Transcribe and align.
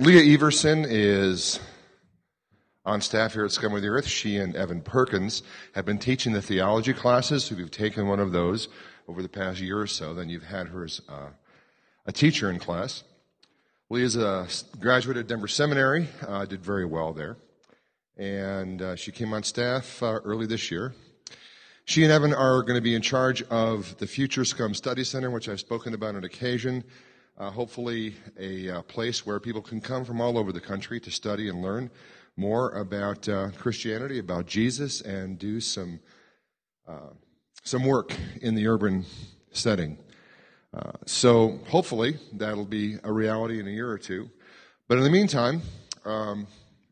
Leah 0.00 0.32
Everson 0.32 0.86
is 0.88 1.58
on 2.84 3.00
staff 3.00 3.32
here 3.32 3.44
at 3.44 3.50
Scum 3.50 3.74
of 3.74 3.82
the 3.82 3.88
Earth. 3.88 4.06
She 4.06 4.36
and 4.36 4.54
Evan 4.54 4.80
Perkins 4.80 5.42
have 5.74 5.84
been 5.84 5.98
teaching 5.98 6.32
the 6.32 6.40
theology 6.40 6.92
classes. 6.92 7.50
If 7.50 7.58
you've 7.58 7.72
taken 7.72 8.06
one 8.06 8.20
of 8.20 8.30
those 8.30 8.68
over 9.08 9.22
the 9.22 9.28
past 9.28 9.58
year 9.58 9.80
or 9.80 9.88
so, 9.88 10.14
then 10.14 10.28
you've 10.28 10.44
had 10.44 10.68
her 10.68 10.84
as 10.84 11.00
uh, 11.08 11.30
a 12.06 12.12
teacher 12.12 12.48
in 12.48 12.60
class. 12.60 13.02
Leah's 13.90 14.14
a 14.14 14.46
graduate 14.78 15.16
at 15.16 15.26
Denver 15.26 15.48
Seminary, 15.48 16.06
uh, 16.28 16.44
did 16.44 16.62
very 16.62 16.84
well 16.84 17.12
there. 17.12 17.36
And 18.16 18.80
uh, 18.80 18.94
she 18.94 19.10
came 19.10 19.34
on 19.34 19.42
staff 19.42 20.00
uh, 20.00 20.20
early 20.24 20.46
this 20.46 20.70
year. 20.70 20.94
She 21.86 22.04
and 22.04 22.12
Evan 22.12 22.34
are 22.34 22.62
going 22.62 22.76
to 22.76 22.80
be 22.80 22.94
in 22.94 23.02
charge 23.02 23.42
of 23.44 23.96
the 23.98 24.06
Future 24.06 24.44
Scum 24.44 24.74
Study 24.74 25.02
Center, 25.02 25.32
which 25.32 25.48
I've 25.48 25.58
spoken 25.58 25.92
about 25.92 26.14
on 26.14 26.22
occasion. 26.22 26.84
Uh, 27.38 27.50
hopefully, 27.50 28.16
a 28.36 28.68
uh, 28.68 28.82
place 28.82 29.24
where 29.24 29.38
people 29.38 29.62
can 29.62 29.80
come 29.80 30.04
from 30.04 30.20
all 30.20 30.36
over 30.36 30.50
the 30.50 30.60
country 30.60 30.98
to 30.98 31.08
study 31.08 31.48
and 31.48 31.62
learn 31.62 31.88
more 32.36 32.70
about 32.70 33.28
uh, 33.28 33.48
Christianity, 33.56 34.18
about 34.18 34.46
Jesus, 34.46 35.00
and 35.02 35.38
do 35.38 35.60
some 35.60 36.00
uh, 36.88 37.12
some 37.62 37.84
work 37.84 38.12
in 38.42 38.56
the 38.56 38.66
urban 38.66 39.04
setting. 39.52 39.98
Uh, 40.74 40.90
so, 41.06 41.60
hopefully, 41.68 42.16
that'll 42.32 42.64
be 42.64 42.96
a 43.04 43.12
reality 43.12 43.60
in 43.60 43.68
a 43.68 43.70
year 43.70 43.88
or 43.88 43.98
two. 43.98 44.28
But 44.88 44.98
in 44.98 45.04
the 45.04 45.10
meantime, 45.10 45.62
um, 46.04 46.48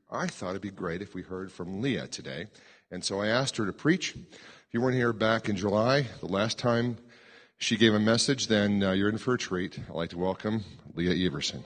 I 0.08 0.28
thought 0.28 0.50
it'd 0.50 0.62
be 0.62 0.70
great 0.70 1.02
if 1.02 1.12
we 1.12 1.22
heard 1.22 1.50
from 1.50 1.80
Leah 1.80 2.06
today, 2.06 2.46
and 2.92 3.04
so 3.04 3.20
I 3.20 3.26
asked 3.26 3.56
her 3.56 3.66
to 3.66 3.72
preach. 3.72 4.14
If 4.14 4.68
you 4.70 4.80
weren't 4.80 4.94
here 4.94 5.12
back 5.12 5.48
in 5.48 5.56
July, 5.56 6.06
the 6.20 6.26
last 6.26 6.56
time 6.56 6.98
she 7.58 7.76
gave 7.76 7.94
a 7.94 8.00
message, 8.00 8.48
then 8.48 8.82
uh, 8.82 8.92
you're 8.92 9.08
in 9.08 9.18
for 9.18 9.34
a 9.34 9.38
treat. 9.38 9.78
I'd 9.88 9.94
like 9.94 10.10
to 10.10 10.18
welcome 10.18 10.64
Leah 10.94 11.26
Everson. 11.26 11.64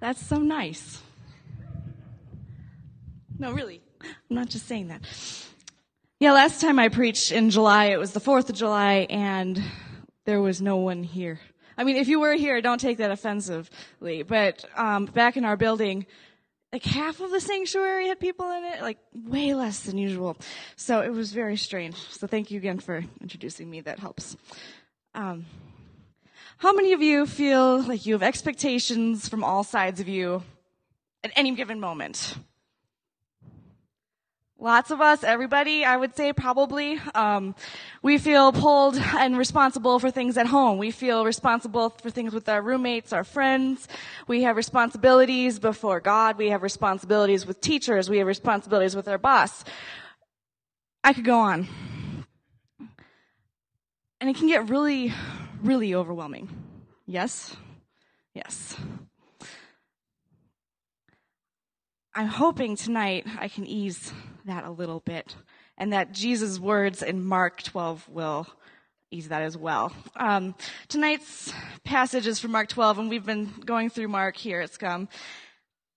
That's 0.00 0.24
so 0.24 0.38
nice. 0.38 1.00
No, 3.38 3.52
really. 3.52 3.80
I'm 4.02 4.36
not 4.36 4.48
just 4.48 4.66
saying 4.66 4.88
that. 4.88 5.02
Yeah, 6.18 6.32
last 6.32 6.60
time 6.60 6.78
I 6.78 6.88
preached 6.88 7.32
in 7.32 7.50
July, 7.50 7.86
it 7.86 7.98
was 7.98 8.12
the 8.12 8.20
4th 8.20 8.48
of 8.48 8.56
July, 8.56 9.06
and 9.10 9.62
there 10.24 10.40
was 10.40 10.60
no 10.60 10.76
one 10.76 11.02
here. 11.02 11.40
I 11.76 11.84
mean, 11.84 11.96
if 11.96 12.08
you 12.08 12.20
were 12.20 12.34
here, 12.34 12.60
don't 12.60 12.80
take 12.80 12.98
that 12.98 13.10
offensively. 13.10 14.22
But 14.22 14.64
um, 14.76 15.06
back 15.06 15.36
in 15.36 15.44
our 15.44 15.56
building, 15.56 16.06
like 16.72 16.84
half 16.84 17.20
of 17.20 17.30
the 17.30 17.40
sanctuary 17.40 18.08
had 18.08 18.18
people 18.18 18.50
in 18.50 18.64
it, 18.64 18.80
like 18.80 18.98
way 19.14 19.54
less 19.54 19.80
than 19.80 19.98
usual. 19.98 20.36
So 20.76 21.02
it 21.02 21.10
was 21.10 21.32
very 21.32 21.56
strange. 21.56 21.96
So 21.96 22.26
thank 22.26 22.50
you 22.50 22.58
again 22.58 22.78
for 22.78 23.04
introducing 23.20 23.68
me. 23.70 23.82
That 23.82 23.98
helps. 23.98 24.36
Um, 25.14 25.44
how 26.56 26.72
many 26.72 26.92
of 26.92 27.02
you 27.02 27.26
feel 27.26 27.82
like 27.82 28.06
you 28.06 28.14
have 28.14 28.22
expectations 28.22 29.28
from 29.28 29.44
all 29.44 29.64
sides 29.64 30.00
of 30.00 30.08
you 30.08 30.42
at 31.22 31.30
any 31.36 31.54
given 31.54 31.78
moment? 31.78 32.36
Lots 34.62 34.92
of 34.92 35.00
us, 35.00 35.24
everybody, 35.24 35.84
I 35.84 35.96
would 35.96 36.14
say 36.14 36.32
probably. 36.32 37.00
Um, 37.16 37.56
we 38.00 38.16
feel 38.16 38.52
pulled 38.52 38.96
and 38.96 39.36
responsible 39.36 39.98
for 39.98 40.08
things 40.08 40.38
at 40.38 40.46
home. 40.46 40.78
We 40.78 40.92
feel 40.92 41.24
responsible 41.24 41.90
for 41.90 42.10
things 42.10 42.32
with 42.32 42.48
our 42.48 42.62
roommates, 42.62 43.12
our 43.12 43.24
friends. 43.24 43.88
We 44.28 44.44
have 44.44 44.54
responsibilities 44.54 45.58
before 45.58 45.98
God. 45.98 46.38
We 46.38 46.50
have 46.50 46.62
responsibilities 46.62 47.44
with 47.44 47.60
teachers. 47.60 48.08
We 48.08 48.18
have 48.18 48.28
responsibilities 48.28 48.94
with 48.94 49.08
our 49.08 49.18
boss. 49.18 49.64
I 51.02 51.12
could 51.12 51.24
go 51.24 51.40
on. 51.40 51.66
And 54.20 54.30
it 54.30 54.36
can 54.36 54.46
get 54.46 54.70
really, 54.70 55.12
really 55.60 55.92
overwhelming. 55.92 56.48
Yes? 57.04 57.56
Yes. 58.32 58.76
I'm 62.14 62.28
hoping 62.28 62.76
tonight 62.76 63.26
I 63.40 63.48
can 63.48 63.66
ease 63.66 64.12
that 64.46 64.64
a 64.64 64.70
little 64.70 65.00
bit 65.00 65.34
and 65.78 65.92
that 65.92 66.12
Jesus' 66.12 66.58
words 66.58 67.02
in 67.02 67.24
Mark 67.24 67.62
12 67.62 68.08
will 68.08 68.46
ease 69.10 69.28
that 69.28 69.42
as 69.42 69.56
well. 69.56 69.92
Um, 70.16 70.54
tonight's 70.88 71.52
passage 71.84 72.26
is 72.26 72.38
from 72.38 72.52
Mark 72.52 72.68
12, 72.68 72.98
and 72.98 73.10
we've 73.10 73.26
been 73.26 73.52
going 73.64 73.90
through 73.90 74.08
Mark 74.08 74.36
here 74.36 74.60
at 74.60 74.72
Scum. 74.72 75.08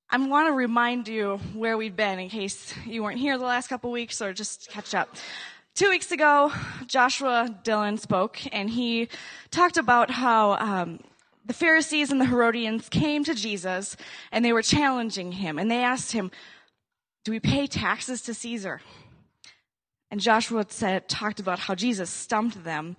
I 0.09 0.17
want 0.17 0.47
to 0.47 0.53
remind 0.53 1.07
you 1.07 1.37
where 1.53 1.77
we've 1.77 1.95
been 1.95 2.19
in 2.19 2.29
case 2.29 2.73
you 2.85 3.03
weren't 3.03 3.19
here 3.19 3.37
the 3.37 3.45
last 3.45 3.67
couple 3.67 3.91
weeks 3.91 4.21
or 4.21 4.33
just 4.33 4.69
catch 4.69 4.93
up. 4.93 5.15
Two 5.73 5.89
weeks 5.89 6.11
ago, 6.11 6.51
Joshua 6.87 7.53
Dillon 7.63 7.97
spoke, 7.97 8.39
and 8.53 8.69
he 8.69 9.09
talked 9.49 9.77
about 9.77 10.09
how 10.09 10.53
um, 10.53 10.99
the 11.45 11.53
Pharisees 11.53 12.11
and 12.11 12.21
the 12.21 12.25
Herodians 12.25 12.87
came 12.89 13.23
to 13.23 13.33
Jesus 13.33 13.97
and 14.31 14.43
they 14.43 14.53
were 14.53 14.61
challenging 14.61 15.33
him, 15.33 15.59
and 15.59 15.69
they 15.69 15.83
asked 15.83 16.11
him, 16.11 16.31
do 17.25 17.31
we 17.31 17.39
pay 17.39 17.67
taxes 17.67 18.21
to 18.21 18.33
Caesar? 18.33 18.79
And 20.11 20.21
Joshua 20.21 20.65
said, 20.69 21.09
talked 21.09 21.39
about 21.41 21.59
how 21.59 21.75
Jesus 21.75 22.09
stumped 22.09 22.63
them 22.63 22.95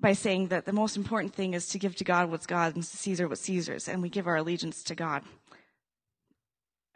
by 0.00 0.14
saying 0.14 0.48
that 0.48 0.64
the 0.64 0.72
most 0.72 0.96
important 0.96 1.34
thing 1.34 1.52
is 1.52 1.68
to 1.68 1.78
give 1.78 1.94
to 1.96 2.04
God 2.04 2.30
what's 2.30 2.46
God's 2.46 2.74
and 2.74 2.84
to 2.84 2.96
Caesar 2.96 3.28
what's 3.28 3.42
Caesar's, 3.42 3.86
and 3.86 4.00
we 4.02 4.08
give 4.08 4.26
our 4.26 4.36
allegiance 4.36 4.82
to 4.84 4.94
God. 4.94 5.22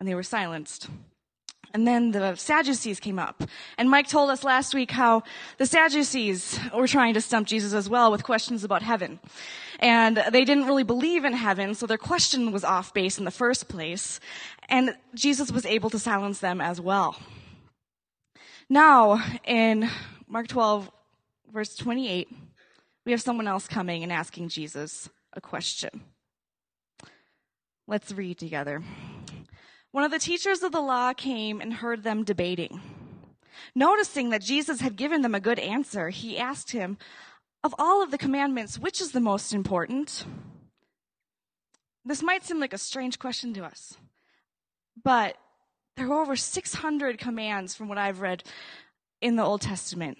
And 0.00 0.08
they 0.08 0.14
were 0.14 0.22
silenced. 0.22 0.88
And 1.74 1.88
then 1.88 2.12
the 2.12 2.36
Sadducees 2.36 3.00
came 3.00 3.18
up. 3.18 3.42
And 3.76 3.90
Mike 3.90 4.06
told 4.06 4.30
us 4.30 4.44
last 4.44 4.74
week 4.74 4.92
how 4.92 5.24
the 5.58 5.66
Sadducees 5.66 6.60
were 6.72 6.86
trying 6.86 7.14
to 7.14 7.20
stump 7.20 7.48
Jesus 7.48 7.74
as 7.74 7.90
well 7.90 8.12
with 8.12 8.22
questions 8.22 8.62
about 8.62 8.82
heaven. 8.82 9.18
And 9.80 10.22
they 10.30 10.44
didn't 10.44 10.66
really 10.66 10.84
believe 10.84 11.24
in 11.24 11.32
heaven, 11.32 11.74
so 11.74 11.86
their 11.86 11.98
question 11.98 12.52
was 12.52 12.62
off 12.62 12.94
base 12.94 13.18
in 13.18 13.24
the 13.24 13.32
first 13.32 13.66
place. 13.66 14.20
And 14.68 14.96
Jesus 15.16 15.50
was 15.50 15.66
able 15.66 15.90
to 15.90 15.98
silence 15.98 16.38
them 16.38 16.60
as 16.60 16.80
well. 16.80 17.16
Now, 18.70 19.20
in 19.44 19.90
Mark 20.28 20.46
12, 20.46 20.88
verse 21.52 21.74
28, 21.74 22.28
we 23.04 23.10
have 23.10 23.20
someone 23.20 23.48
else 23.48 23.66
coming 23.66 24.04
and 24.04 24.12
asking 24.12 24.48
Jesus 24.48 25.10
a 25.32 25.40
question. 25.40 26.02
Let's 27.88 28.12
read 28.12 28.38
together. 28.38 28.80
One 29.94 30.02
of 30.02 30.10
the 30.10 30.18
teachers 30.18 30.64
of 30.64 30.72
the 30.72 30.80
law 30.80 31.12
came 31.12 31.60
and 31.60 31.72
heard 31.72 32.02
them 32.02 32.24
debating. 32.24 32.80
Noticing 33.76 34.30
that 34.30 34.42
Jesus 34.42 34.80
had 34.80 34.96
given 34.96 35.22
them 35.22 35.36
a 35.36 35.40
good 35.40 35.60
answer, 35.60 36.08
he 36.08 36.36
asked 36.36 36.72
him, 36.72 36.98
Of 37.62 37.76
all 37.78 38.02
of 38.02 38.10
the 38.10 38.18
commandments, 38.18 38.76
which 38.76 39.00
is 39.00 39.12
the 39.12 39.20
most 39.20 39.54
important? 39.54 40.26
This 42.04 42.24
might 42.24 42.42
seem 42.42 42.58
like 42.58 42.72
a 42.72 42.78
strange 42.78 43.20
question 43.20 43.54
to 43.54 43.64
us. 43.64 43.96
But 45.00 45.36
there 45.96 46.10
are 46.10 46.22
over 46.22 46.34
600 46.34 47.16
commands 47.16 47.76
from 47.76 47.86
what 47.86 47.96
I've 47.96 48.20
read 48.20 48.42
in 49.20 49.36
the 49.36 49.44
Old 49.44 49.60
Testament. 49.60 50.18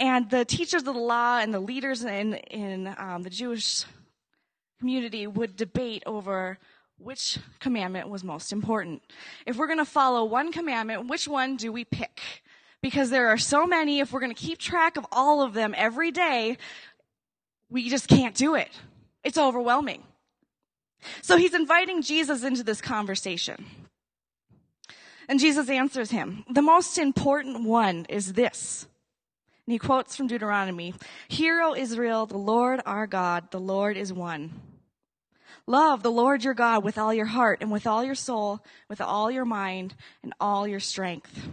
And 0.00 0.28
the 0.30 0.44
teachers 0.44 0.82
of 0.82 0.86
the 0.86 1.00
law 1.00 1.38
and 1.38 1.54
the 1.54 1.60
leaders 1.60 2.02
in, 2.02 2.34
in 2.34 2.92
um, 2.98 3.22
the 3.22 3.30
Jewish 3.30 3.84
community 4.80 5.28
would 5.28 5.54
debate 5.54 6.02
over 6.06 6.58
which 7.02 7.38
commandment 7.60 8.08
was 8.08 8.22
most 8.22 8.52
important. 8.52 9.02
If 9.46 9.56
we're 9.56 9.66
going 9.66 9.78
to 9.78 9.84
follow 9.84 10.24
one 10.24 10.52
commandment, 10.52 11.08
which 11.08 11.26
one 11.26 11.56
do 11.56 11.72
we 11.72 11.84
pick? 11.84 12.20
Because 12.80 13.10
there 13.10 13.28
are 13.28 13.38
so 13.38 13.66
many, 13.66 14.00
if 14.00 14.12
we're 14.12 14.20
going 14.20 14.34
to 14.34 14.40
keep 14.40 14.58
track 14.58 14.96
of 14.96 15.06
all 15.12 15.42
of 15.42 15.54
them 15.54 15.74
every 15.76 16.10
day, 16.10 16.58
we 17.70 17.88
just 17.88 18.08
can't 18.08 18.34
do 18.34 18.54
it. 18.54 18.70
It's 19.24 19.38
overwhelming. 19.38 20.02
So 21.20 21.36
he's 21.36 21.54
inviting 21.54 22.02
Jesus 22.02 22.44
into 22.44 22.62
this 22.62 22.80
conversation. 22.80 23.66
And 25.28 25.40
Jesus 25.40 25.68
answers 25.68 26.10
him. 26.10 26.44
The 26.50 26.62
most 26.62 26.98
important 26.98 27.64
one 27.64 28.06
is 28.08 28.34
this. 28.34 28.86
And 29.66 29.72
he 29.72 29.78
quotes 29.78 30.16
from 30.16 30.26
Deuteronomy 30.26 30.94
Hear, 31.28 31.60
O 31.62 31.74
Israel, 31.74 32.26
the 32.26 32.38
Lord 32.38 32.80
our 32.84 33.06
God, 33.06 33.50
the 33.50 33.60
Lord 33.60 33.96
is 33.96 34.12
one. 34.12 34.71
Love 35.66 36.02
the 36.02 36.10
Lord 36.10 36.42
your 36.42 36.54
God 36.54 36.82
with 36.82 36.98
all 36.98 37.14
your 37.14 37.26
heart 37.26 37.58
and 37.60 37.70
with 37.70 37.86
all 37.86 38.02
your 38.02 38.14
soul, 38.14 38.64
with 38.88 39.00
all 39.00 39.30
your 39.30 39.44
mind 39.44 39.94
and 40.22 40.34
all 40.40 40.66
your 40.66 40.80
strength. 40.80 41.48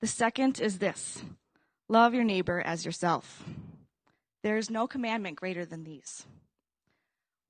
The 0.00 0.06
second 0.06 0.60
is 0.60 0.78
this 0.78 1.22
love 1.88 2.14
your 2.14 2.24
neighbor 2.24 2.60
as 2.60 2.84
yourself. 2.84 3.44
There 4.42 4.58
is 4.58 4.70
no 4.70 4.86
commandment 4.86 5.36
greater 5.36 5.64
than 5.64 5.84
these. 5.84 6.26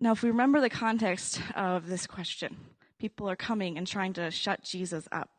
Now, 0.00 0.12
if 0.12 0.22
we 0.22 0.30
remember 0.30 0.60
the 0.60 0.70
context 0.70 1.40
of 1.56 1.88
this 1.88 2.06
question, 2.06 2.56
people 2.98 3.28
are 3.28 3.36
coming 3.36 3.76
and 3.76 3.86
trying 3.86 4.12
to 4.14 4.30
shut 4.30 4.62
Jesus 4.62 5.08
up. 5.10 5.30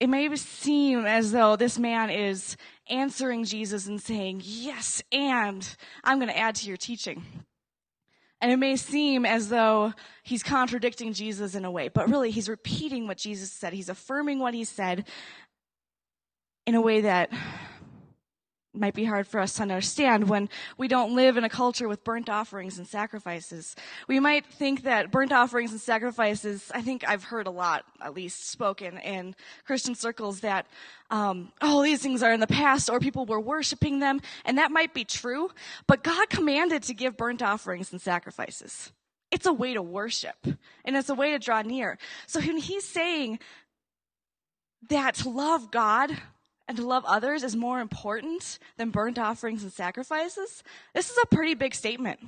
It 0.00 0.08
may 0.08 0.34
seem 0.34 1.06
as 1.06 1.30
though 1.30 1.54
this 1.54 1.78
man 1.78 2.10
is 2.10 2.56
answering 2.88 3.44
Jesus 3.44 3.86
and 3.86 4.00
saying, 4.00 4.40
Yes, 4.42 5.02
and 5.12 5.76
I'm 6.02 6.18
going 6.18 6.30
to 6.30 6.36
add 6.36 6.56
to 6.56 6.66
your 6.66 6.76
teaching. 6.76 7.22
And 8.40 8.50
it 8.50 8.56
may 8.56 8.74
seem 8.74 9.24
as 9.24 9.48
though 9.48 9.92
he's 10.24 10.42
contradicting 10.42 11.12
Jesus 11.12 11.54
in 11.54 11.64
a 11.64 11.70
way, 11.70 11.86
but 11.86 12.10
really 12.10 12.32
he's 12.32 12.48
repeating 12.48 13.06
what 13.06 13.16
Jesus 13.16 13.52
said. 13.52 13.72
He's 13.72 13.88
affirming 13.88 14.40
what 14.40 14.54
he 14.54 14.64
said 14.64 15.06
in 16.66 16.74
a 16.74 16.80
way 16.80 17.02
that 17.02 17.30
might 18.74 18.94
be 18.94 19.04
hard 19.04 19.26
for 19.26 19.38
us 19.38 19.54
to 19.54 19.62
understand 19.62 20.28
when 20.28 20.48
we 20.78 20.88
don't 20.88 21.14
live 21.14 21.36
in 21.36 21.44
a 21.44 21.48
culture 21.48 21.88
with 21.88 22.04
burnt 22.04 22.30
offerings 22.30 22.78
and 22.78 22.86
sacrifices. 22.86 23.76
We 24.08 24.18
might 24.18 24.46
think 24.46 24.84
that 24.84 25.10
burnt 25.10 25.32
offerings 25.32 25.72
and 25.72 25.80
sacrifices, 25.80 26.70
I 26.74 26.80
think 26.80 27.06
I've 27.06 27.24
heard 27.24 27.46
a 27.46 27.50
lot, 27.50 27.84
at 28.00 28.14
least 28.14 28.48
spoken 28.48 28.98
in 28.98 29.34
Christian 29.66 29.94
circles, 29.94 30.40
that, 30.40 30.66
um, 31.10 31.52
oh, 31.60 31.82
these 31.82 32.00
things 32.00 32.22
are 32.22 32.32
in 32.32 32.40
the 32.40 32.46
past 32.46 32.88
or 32.88 32.98
people 32.98 33.26
were 33.26 33.40
worshiping 33.40 33.98
them. 33.98 34.20
And 34.44 34.56
that 34.58 34.70
might 34.70 34.94
be 34.94 35.04
true, 35.04 35.50
but 35.86 36.02
God 36.02 36.30
commanded 36.30 36.82
to 36.84 36.94
give 36.94 37.16
burnt 37.16 37.42
offerings 37.42 37.92
and 37.92 38.00
sacrifices. 38.00 38.92
It's 39.30 39.46
a 39.46 39.52
way 39.52 39.74
to 39.74 39.82
worship 39.82 40.36
and 40.84 40.96
it's 40.96 41.08
a 41.08 41.14
way 41.14 41.32
to 41.32 41.38
draw 41.38 41.62
near. 41.62 41.98
So 42.26 42.40
when 42.40 42.58
he's 42.58 42.88
saying 42.88 43.38
that 44.88 45.14
to 45.16 45.28
love 45.28 45.70
God 45.70 46.16
and 46.72 46.78
to 46.78 46.86
love 46.86 47.04
others 47.04 47.42
is 47.42 47.54
more 47.54 47.80
important 47.80 48.58
than 48.78 48.88
burnt 48.88 49.18
offerings 49.18 49.62
and 49.62 49.70
sacrifices, 49.70 50.62
this 50.94 51.10
is 51.10 51.18
a 51.22 51.26
pretty 51.26 51.52
big 51.52 51.74
statement. 51.74 52.18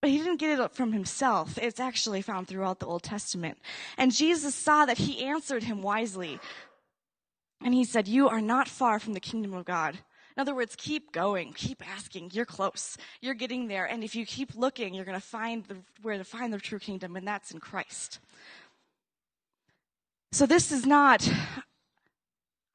But 0.00 0.10
he 0.10 0.18
didn't 0.18 0.40
get 0.40 0.58
it 0.58 0.72
from 0.72 0.92
himself. 0.92 1.56
It's 1.56 1.78
actually 1.78 2.20
found 2.20 2.48
throughout 2.48 2.80
the 2.80 2.86
Old 2.86 3.04
Testament. 3.04 3.58
And 3.96 4.12
Jesus 4.12 4.56
saw 4.56 4.86
that 4.86 4.98
he 4.98 5.24
answered 5.24 5.62
him 5.62 5.82
wisely. 5.82 6.40
And 7.62 7.74
he 7.74 7.84
said, 7.84 8.08
You 8.08 8.28
are 8.28 8.40
not 8.40 8.66
far 8.66 8.98
from 8.98 9.12
the 9.12 9.20
kingdom 9.20 9.54
of 9.54 9.64
God. 9.64 9.94
In 10.36 10.40
other 10.40 10.54
words, 10.54 10.74
keep 10.76 11.12
going, 11.12 11.52
keep 11.52 11.80
asking. 11.88 12.32
You're 12.32 12.44
close. 12.44 12.96
You're 13.20 13.34
getting 13.34 13.68
there. 13.68 13.84
And 13.84 14.02
if 14.02 14.16
you 14.16 14.26
keep 14.26 14.56
looking, 14.56 14.94
you're 14.94 15.04
going 15.04 15.20
to 15.20 15.24
find 15.24 15.64
the, 15.66 15.76
where 16.02 16.18
to 16.18 16.24
find 16.24 16.52
the 16.52 16.58
true 16.58 16.80
kingdom, 16.80 17.14
and 17.14 17.26
that's 17.26 17.52
in 17.52 17.60
Christ. 17.60 18.18
So 20.32 20.44
this 20.44 20.72
is 20.72 20.84
not 20.84 21.28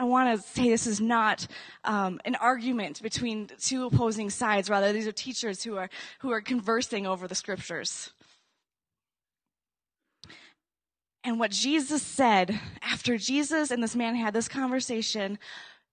I 0.04 0.06
want 0.06 0.38
to 0.38 0.46
say 0.46 0.68
this 0.68 0.86
is 0.86 1.00
not 1.00 1.48
um, 1.86 2.20
an 2.26 2.36
argument 2.36 3.02
between 3.02 3.48
two 3.58 3.86
opposing 3.86 4.30
sides. 4.30 4.70
Rather, 4.70 4.92
these 4.92 5.08
are 5.08 5.14
teachers 5.14 5.64
who 5.64 5.78
are 5.78 5.90
who 6.20 6.30
are 6.34 6.42
conversing 6.42 7.08
over 7.08 7.26
the 7.26 7.36
scriptures. 7.36 8.12
And 11.24 11.40
what 11.40 11.52
Jesus 11.52 12.04
said 12.04 12.60
after 12.82 13.18
Jesus 13.18 13.72
and 13.72 13.82
this 13.82 13.96
man 13.96 14.16
had 14.16 14.34
this 14.34 14.50
conversation, 14.50 15.40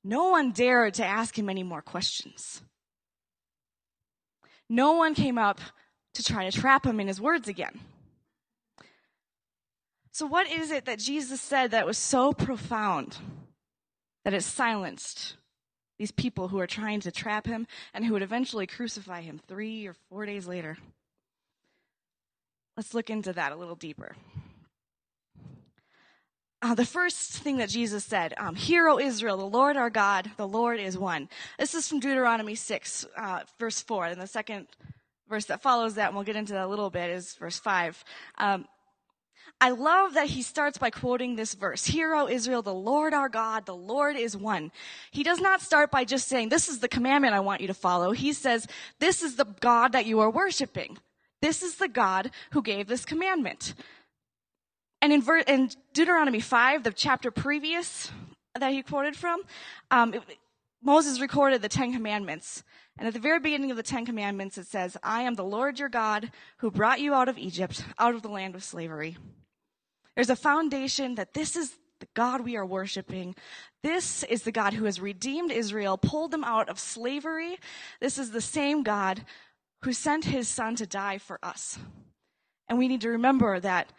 no 0.02 0.30
one 0.30 0.50
dared 0.50 0.94
to 0.94 1.04
ask 1.04 1.38
him 1.38 1.48
any 1.48 1.62
more 1.62 1.80
questions. 1.80 2.62
No 4.68 4.94
one 4.94 5.14
came 5.14 5.38
up 5.38 5.60
to 6.14 6.24
try 6.24 6.50
to 6.50 6.60
trap 6.60 6.84
him 6.84 6.98
in 6.98 7.06
his 7.06 7.20
words 7.20 7.46
again. 7.46 7.78
So, 10.10 10.26
what 10.26 10.50
is 10.50 10.72
it 10.72 10.86
that 10.86 10.98
Jesus 10.98 11.40
said 11.40 11.70
that 11.70 11.86
was 11.86 11.96
so 11.96 12.32
profound? 12.32 13.16
That 14.24 14.34
it 14.34 14.42
silenced 14.42 15.36
these 15.98 16.10
people 16.10 16.48
who 16.48 16.58
are 16.58 16.66
trying 16.66 17.00
to 17.00 17.10
trap 17.10 17.46
him 17.46 17.66
and 17.92 18.04
who 18.04 18.14
would 18.14 18.22
eventually 18.22 18.66
crucify 18.66 19.20
him 19.20 19.40
three 19.46 19.86
or 19.86 19.94
four 20.08 20.24
days 20.24 20.46
later. 20.46 20.78
Let's 22.76 22.94
look 22.94 23.10
into 23.10 23.32
that 23.34 23.52
a 23.52 23.56
little 23.56 23.74
deeper. 23.74 24.16
Uh, 26.62 26.74
the 26.74 26.84
first 26.84 27.32
thing 27.32 27.56
that 27.56 27.70
Jesus 27.70 28.04
said, 28.04 28.34
um, 28.36 28.54
Hear, 28.54 28.88
O 28.88 28.98
Israel, 28.98 29.38
the 29.38 29.44
Lord 29.44 29.76
our 29.76 29.88
God, 29.88 30.30
the 30.36 30.48
Lord 30.48 30.78
is 30.78 30.96
one. 30.96 31.28
This 31.58 31.74
is 31.74 31.88
from 31.88 32.00
Deuteronomy 32.00 32.54
6, 32.54 33.06
uh, 33.16 33.40
verse 33.58 33.80
4. 33.82 34.06
And 34.06 34.20
the 34.20 34.26
second 34.26 34.68
verse 35.28 35.46
that 35.46 35.62
follows 35.62 35.94
that, 35.94 36.08
and 36.08 36.14
we'll 36.14 36.24
get 36.24 36.36
into 36.36 36.52
that 36.52 36.66
a 36.66 36.68
little 36.68 36.90
bit, 36.90 37.10
is 37.10 37.34
verse 37.34 37.58
5. 37.58 38.04
Um, 38.36 38.66
I 39.62 39.70
love 39.70 40.14
that 40.14 40.28
he 40.28 40.40
starts 40.40 40.78
by 40.78 40.88
quoting 40.88 41.36
this 41.36 41.54
verse. 41.54 41.84
Hear, 41.84 42.14
O 42.14 42.28
Israel, 42.28 42.62
the 42.62 42.72
Lord 42.72 43.12
our 43.12 43.28
God, 43.28 43.66
the 43.66 43.74
Lord 43.74 44.16
is 44.16 44.34
one. 44.34 44.72
He 45.10 45.22
does 45.22 45.38
not 45.38 45.60
start 45.60 45.90
by 45.90 46.04
just 46.04 46.28
saying, 46.28 46.48
this 46.48 46.68
is 46.68 46.78
the 46.78 46.88
commandment 46.88 47.34
I 47.34 47.40
want 47.40 47.60
you 47.60 47.66
to 47.66 47.74
follow. 47.74 48.12
He 48.12 48.32
says, 48.32 48.66
this 49.00 49.22
is 49.22 49.36
the 49.36 49.44
God 49.44 49.92
that 49.92 50.06
you 50.06 50.20
are 50.20 50.30
worshiping. 50.30 50.96
This 51.42 51.62
is 51.62 51.76
the 51.76 51.88
God 51.88 52.30
who 52.52 52.62
gave 52.62 52.86
this 52.86 53.04
commandment. 53.04 53.74
And 55.02 55.12
in, 55.12 55.20
ver- 55.20 55.38
in 55.38 55.70
Deuteronomy 55.92 56.40
5, 56.40 56.82
the 56.82 56.92
chapter 56.92 57.30
previous 57.30 58.10
that 58.58 58.72
he 58.72 58.82
quoted 58.82 59.14
from, 59.14 59.42
um, 59.90 60.14
it, 60.14 60.22
Moses 60.82 61.20
recorded 61.20 61.60
the 61.60 61.68
Ten 61.68 61.92
Commandments. 61.92 62.62
And 62.98 63.06
at 63.06 63.12
the 63.12 63.20
very 63.20 63.40
beginning 63.40 63.70
of 63.70 63.76
the 63.76 63.82
Ten 63.82 64.06
Commandments, 64.06 64.56
it 64.56 64.66
says, 64.66 64.96
I 65.02 65.22
am 65.22 65.34
the 65.34 65.44
Lord 65.44 65.78
your 65.78 65.90
God 65.90 66.32
who 66.58 66.70
brought 66.70 67.00
you 67.00 67.12
out 67.12 67.28
of 67.28 67.36
Egypt, 67.36 67.84
out 67.98 68.14
of 68.14 68.22
the 68.22 68.28
land 68.28 68.54
of 68.54 68.64
slavery. 68.64 69.16
There's 70.14 70.30
a 70.30 70.36
foundation 70.36 71.14
that 71.14 71.34
this 71.34 71.56
is 71.56 71.76
the 72.00 72.08
God 72.14 72.40
we 72.42 72.56
are 72.56 72.66
worshiping. 72.66 73.34
This 73.82 74.22
is 74.24 74.42
the 74.42 74.52
God 74.52 74.74
who 74.74 74.86
has 74.86 75.00
redeemed 75.00 75.52
Israel, 75.52 75.96
pulled 75.96 76.30
them 76.30 76.44
out 76.44 76.68
of 76.68 76.78
slavery. 76.78 77.58
This 78.00 78.18
is 78.18 78.30
the 78.30 78.40
same 78.40 78.82
God 78.82 79.24
who 79.82 79.92
sent 79.92 80.24
his 80.24 80.48
son 80.48 80.76
to 80.76 80.86
die 80.86 81.18
for 81.18 81.38
us. 81.42 81.78
And 82.68 82.78
we 82.78 82.88
need 82.88 83.00
to 83.02 83.10
remember 83.10 83.60
that 83.60 83.92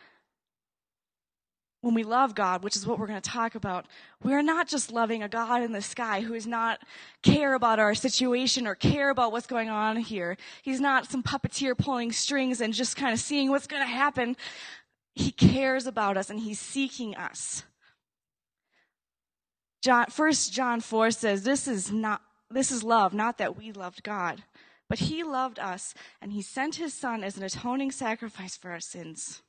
when 1.81 1.95
we 1.95 2.03
love 2.03 2.35
God, 2.35 2.63
which 2.63 2.75
is 2.75 2.85
what 2.85 2.99
we're 2.99 3.07
going 3.07 3.21
to 3.21 3.29
talk 3.29 3.55
about, 3.55 3.87
we're 4.23 4.43
not 4.43 4.67
just 4.67 4.91
loving 4.91 5.23
a 5.23 5.29
God 5.29 5.63
in 5.63 5.71
the 5.71 5.81
sky 5.81 6.21
who 6.21 6.35
is 6.35 6.45
not 6.45 6.79
care 7.23 7.55
about 7.55 7.79
our 7.79 7.95
situation 7.95 8.67
or 8.67 8.75
care 8.75 9.09
about 9.09 9.31
what's 9.31 9.47
going 9.47 9.69
on 9.69 9.97
here. 9.97 10.37
He's 10.61 10.79
not 10.79 11.09
some 11.09 11.23
puppeteer 11.23 11.75
pulling 11.75 12.11
strings 12.11 12.61
and 12.61 12.71
just 12.71 12.95
kind 12.95 13.13
of 13.13 13.19
seeing 13.19 13.49
what's 13.49 13.65
going 13.65 13.81
to 13.81 13.87
happen. 13.87 14.37
He 15.13 15.31
cares 15.31 15.87
about 15.87 16.17
us 16.17 16.29
and 16.29 16.39
he's 16.39 16.59
seeking 16.59 17.15
us. 17.15 17.63
John, 19.81 20.05
1 20.15 20.31
John 20.51 20.79
4 20.79 21.11
says, 21.11 21.43
this 21.43 21.67
is 21.67 21.91
not, 21.91 22.21
this 22.49 22.71
is 22.71 22.83
love, 22.83 23.13
not 23.13 23.37
that 23.39 23.57
we 23.57 23.71
loved 23.71 24.03
God, 24.03 24.43
but 24.87 24.99
he 24.99 25.23
loved 25.23 25.59
us 25.59 25.93
and 26.21 26.31
he 26.31 26.41
sent 26.41 26.75
his 26.75 26.93
son 26.93 27.23
as 27.23 27.37
an 27.37 27.43
atoning 27.43 27.91
sacrifice 27.91 28.55
for 28.55 28.71
our 28.71 28.79
sins. 28.79 29.41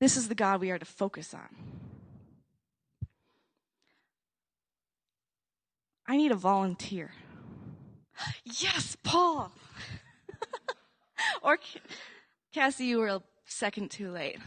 This 0.00 0.16
is 0.16 0.28
the 0.28 0.34
God 0.34 0.60
we 0.60 0.70
are 0.70 0.78
to 0.78 0.84
focus 0.84 1.34
on. 1.34 1.48
I 6.06 6.16
need 6.16 6.30
a 6.30 6.36
volunteer. 6.36 7.12
Yes, 8.44 8.96
Paul. 9.02 9.52
or 11.42 11.58
Cassie, 12.52 12.86
you 12.86 12.98
were 12.98 13.08
a 13.08 13.22
second 13.44 13.90
too 13.90 14.10
late. 14.10 14.38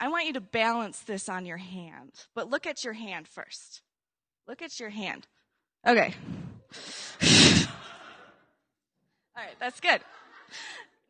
I 0.00 0.08
want 0.08 0.26
you 0.26 0.32
to 0.32 0.40
balance 0.40 0.98
this 1.00 1.28
on 1.28 1.46
your 1.46 1.58
hand, 1.58 2.10
but 2.34 2.50
look 2.50 2.66
at 2.66 2.82
your 2.82 2.92
hand 2.92 3.28
first. 3.28 3.82
Look 4.48 4.60
at 4.60 4.80
your 4.80 4.90
hand. 4.90 5.28
Okay. 5.86 6.12
All 9.36 9.44
right, 9.44 9.54
that's 9.60 9.78
good. 9.78 10.00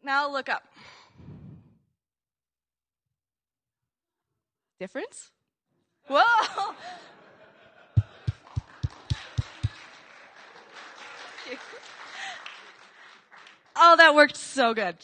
Now 0.03 0.31
look 0.31 0.49
up. 0.49 0.65
Difference? 4.79 5.31
Whoa! 6.09 6.75
Oh, 13.75 13.97
that 13.97 14.15
worked 14.15 14.37
so 14.37 14.75
good. 14.75 14.97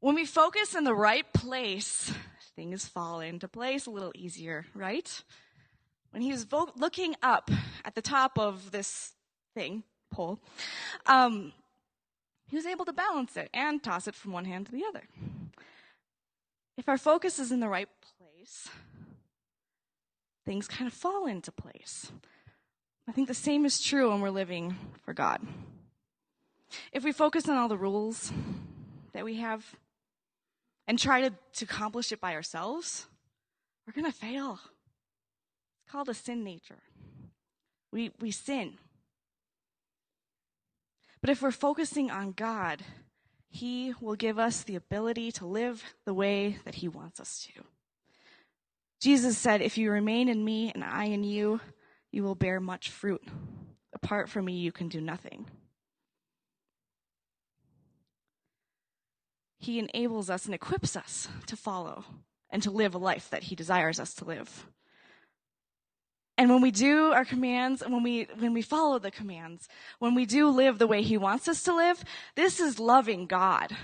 When 0.00 0.14
we 0.14 0.26
focus 0.26 0.74
in 0.74 0.84
the 0.84 0.94
right 0.94 1.30
place, 1.32 2.12
things 2.54 2.86
fall 2.86 3.20
into 3.20 3.48
place 3.48 3.86
a 3.86 3.90
little 3.90 4.12
easier, 4.14 4.66
right? 4.74 5.22
When 6.10 6.22
he 6.22 6.32
was 6.32 6.44
vo- 6.44 6.72
looking 6.76 7.16
up 7.22 7.50
at 7.84 7.94
the 7.94 8.02
top 8.02 8.38
of 8.38 8.70
this 8.70 9.12
thing, 9.54 9.84
pole, 10.10 10.38
um, 11.06 11.52
he 12.48 12.56
was 12.56 12.66
able 12.66 12.84
to 12.84 12.92
balance 12.92 13.36
it 13.36 13.50
and 13.52 13.82
toss 13.82 14.06
it 14.06 14.14
from 14.14 14.32
one 14.32 14.44
hand 14.44 14.66
to 14.66 14.72
the 14.72 14.84
other. 14.88 15.02
If 16.76 16.88
our 16.88 16.98
focus 16.98 17.38
is 17.38 17.50
in 17.50 17.60
the 17.60 17.68
right 17.68 17.88
place, 18.18 18.68
things 20.44 20.68
kind 20.68 20.86
of 20.86 20.92
fall 20.94 21.26
into 21.26 21.50
place. 21.50 22.12
I 23.08 23.12
think 23.12 23.28
the 23.28 23.34
same 23.34 23.64
is 23.64 23.80
true 23.80 24.10
when 24.10 24.20
we're 24.20 24.30
living 24.30 24.76
for 25.04 25.14
God. 25.14 25.40
If 26.92 27.04
we 27.04 27.12
focus 27.12 27.48
on 27.48 27.56
all 27.56 27.68
the 27.68 27.76
rules 27.76 28.32
that 29.12 29.24
we 29.24 29.36
have 29.36 29.76
and 30.88 30.98
try 30.98 31.20
to, 31.20 31.30
to 31.54 31.64
accomplish 31.64 32.10
it 32.10 32.20
by 32.20 32.34
ourselves, 32.34 33.06
we're 33.86 33.92
going 33.92 34.10
to 34.10 34.18
fail. 34.18 34.58
It's 34.62 35.92
called 35.92 36.08
a 36.08 36.14
sin 36.14 36.42
nature. 36.42 36.82
We, 37.92 38.10
we 38.20 38.32
sin. 38.32 38.74
But 41.20 41.30
if 41.30 41.42
we're 41.42 41.52
focusing 41.52 42.10
on 42.10 42.32
God, 42.32 42.82
He 43.48 43.94
will 44.00 44.16
give 44.16 44.38
us 44.38 44.62
the 44.62 44.74
ability 44.74 45.30
to 45.32 45.46
live 45.46 45.82
the 46.04 46.14
way 46.14 46.58
that 46.64 46.76
He 46.76 46.88
wants 46.88 47.20
us 47.20 47.46
to. 47.46 47.62
Jesus 49.00 49.38
said, 49.38 49.62
If 49.62 49.78
you 49.78 49.92
remain 49.92 50.28
in 50.28 50.44
me 50.44 50.72
and 50.74 50.82
I 50.82 51.04
in 51.04 51.22
you, 51.22 51.60
you 52.16 52.22
will 52.22 52.34
bear 52.34 52.58
much 52.60 52.88
fruit. 52.88 53.22
Apart 53.92 54.30
from 54.30 54.46
me, 54.46 54.54
you 54.54 54.72
can 54.72 54.88
do 54.88 55.02
nothing. 55.02 55.44
He 59.58 59.78
enables 59.78 60.30
us 60.30 60.46
and 60.46 60.54
equips 60.54 60.96
us 60.96 61.28
to 61.46 61.56
follow 61.56 62.04
and 62.48 62.62
to 62.62 62.70
live 62.70 62.94
a 62.94 62.98
life 62.98 63.28
that 63.28 63.44
He 63.44 63.54
desires 63.54 64.00
us 64.00 64.14
to 64.14 64.24
live. 64.24 64.66
And 66.38 66.48
when 66.48 66.62
we 66.62 66.70
do 66.70 67.12
our 67.12 67.26
commands, 67.26 67.82
when 67.86 68.02
we, 68.02 68.28
when 68.38 68.54
we 68.54 68.62
follow 68.62 68.98
the 68.98 69.10
commands, 69.10 69.68
when 69.98 70.14
we 70.14 70.24
do 70.24 70.48
live 70.48 70.78
the 70.78 70.86
way 70.86 71.02
He 71.02 71.18
wants 71.18 71.48
us 71.48 71.62
to 71.64 71.74
live, 71.74 72.02
this 72.34 72.60
is 72.60 72.78
loving 72.78 73.26
God. 73.26 73.76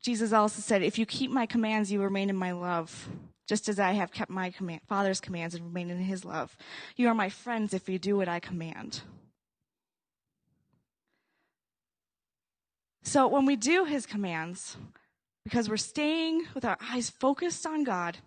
Jesus 0.00 0.32
also 0.32 0.62
said, 0.62 0.84
If 0.84 1.00
you 1.00 1.06
keep 1.06 1.32
my 1.32 1.46
commands, 1.46 1.90
you 1.90 2.00
remain 2.00 2.30
in 2.30 2.36
my 2.36 2.52
love, 2.52 3.08
just 3.50 3.68
as 3.68 3.80
I 3.80 3.94
have 3.94 4.12
kept 4.12 4.30
my 4.30 4.50
command, 4.50 4.80
Father's 4.86 5.18
commands 5.18 5.56
and 5.56 5.64
remain 5.64 5.90
in 5.90 5.98
his 5.98 6.24
love. 6.24 6.56
You 6.94 7.08
are 7.08 7.16
my 7.16 7.28
friends 7.28 7.74
if 7.74 7.88
you 7.88 7.98
do 7.98 8.16
what 8.16 8.28
I 8.28 8.38
command. 8.38 9.00
So 13.02 13.26
when 13.26 13.46
we 13.46 13.56
do 13.56 13.86
his 13.86 14.06
commands, 14.06 14.76
because 15.42 15.68
we're 15.68 15.78
staying 15.78 16.46
with 16.54 16.64
our 16.64 16.78
eyes 16.80 17.10
focused 17.10 17.66
on 17.66 17.82
God, 17.82 18.18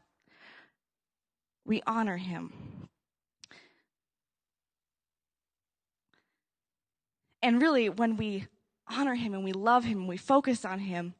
we 1.63 1.81
honor 1.87 2.17
him. 2.17 2.51
And 7.41 7.61
really, 7.61 7.87
when 7.87 8.17
we 8.17 8.47
honor 8.89 9.15
him 9.15 9.33
and 9.33 9.45
we 9.45 9.53
love 9.53 9.85
him 9.85 9.99
and 9.99 10.09
we 10.09 10.17
focus 10.17 10.65
on 10.65 10.79
him, 10.79 11.13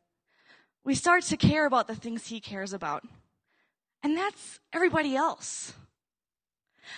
we 0.84 0.94
start 0.94 1.24
to 1.24 1.38
care 1.38 1.66
about 1.66 1.88
the 1.88 1.96
things 1.96 2.28
he 2.28 2.42
cares 2.42 2.74
about. 2.74 3.06
And 4.04 4.18
that's 4.18 4.60
everybody 4.74 5.16
else. 5.16 5.74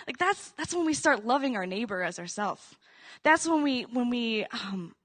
Like 0.07 0.17
that's 0.17 0.49
that's 0.57 0.73
when 0.73 0.85
we 0.85 0.93
start 0.93 1.25
loving 1.25 1.55
our 1.55 1.65
neighbor 1.65 2.03
as 2.03 2.19
ourselves. 2.19 2.75
That's 3.23 3.47
when 3.47 3.61
we 3.63 3.83
when 3.83 4.09
we 4.09 4.45
um, 4.45 4.95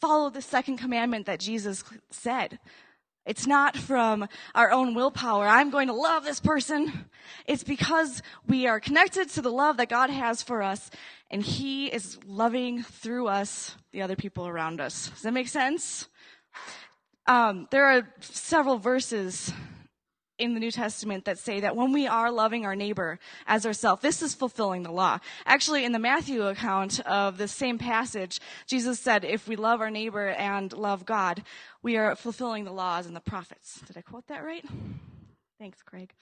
follow 0.00 0.30
the 0.30 0.42
second 0.42 0.76
commandment 0.76 1.26
that 1.26 1.40
Jesus 1.40 1.82
said. 2.10 2.58
It's 3.24 3.46
not 3.46 3.76
from 3.76 4.28
our 4.54 4.70
own 4.70 4.94
willpower. 4.94 5.48
I'm 5.48 5.70
going 5.70 5.88
to 5.88 5.94
love 5.94 6.22
this 6.22 6.38
person. 6.38 7.06
It's 7.44 7.64
because 7.64 8.22
we 8.46 8.68
are 8.68 8.78
connected 8.78 9.30
to 9.30 9.42
the 9.42 9.50
love 9.50 9.78
that 9.78 9.88
God 9.88 10.10
has 10.10 10.44
for 10.44 10.62
us, 10.62 10.90
and 11.28 11.42
He 11.42 11.86
is 11.86 12.18
loving 12.24 12.84
through 12.84 13.26
us 13.26 13.74
the 13.90 14.02
other 14.02 14.14
people 14.14 14.46
around 14.46 14.80
us. 14.80 15.08
Does 15.08 15.22
that 15.22 15.32
make 15.32 15.48
sense? 15.48 16.08
Um, 17.26 17.66
there 17.72 17.86
are 17.86 18.08
several 18.20 18.78
verses 18.78 19.52
in 20.38 20.54
the 20.54 20.60
New 20.60 20.70
Testament 20.70 21.24
that 21.24 21.38
say 21.38 21.60
that 21.60 21.76
when 21.76 21.92
we 21.92 22.06
are 22.06 22.30
loving 22.30 22.64
our 22.66 22.76
neighbor 22.76 23.18
as 23.46 23.64
ourselves, 23.64 24.02
this 24.02 24.22
is 24.22 24.34
fulfilling 24.34 24.82
the 24.82 24.92
law. 24.92 25.18
Actually, 25.46 25.84
in 25.84 25.92
the 25.92 25.98
Matthew 25.98 26.46
account 26.46 27.00
of 27.00 27.38
the 27.38 27.48
same 27.48 27.78
passage, 27.78 28.40
Jesus 28.66 29.00
said, 29.00 29.24
if 29.24 29.48
we 29.48 29.56
love 29.56 29.80
our 29.80 29.90
neighbor 29.90 30.28
and 30.28 30.72
love 30.72 31.06
God, 31.06 31.42
we 31.82 31.96
are 31.96 32.14
fulfilling 32.16 32.64
the 32.64 32.72
laws 32.72 33.06
and 33.06 33.16
the 33.16 33.20
prophets. 33.20 33.80
Did 33.86 33.96
I 33.96 34.02
quote 34.02 34.26
that 34.28 34.44
right? 34.44 34.64
Thanks, 35.58 35.82
Craig. 35.82 36.12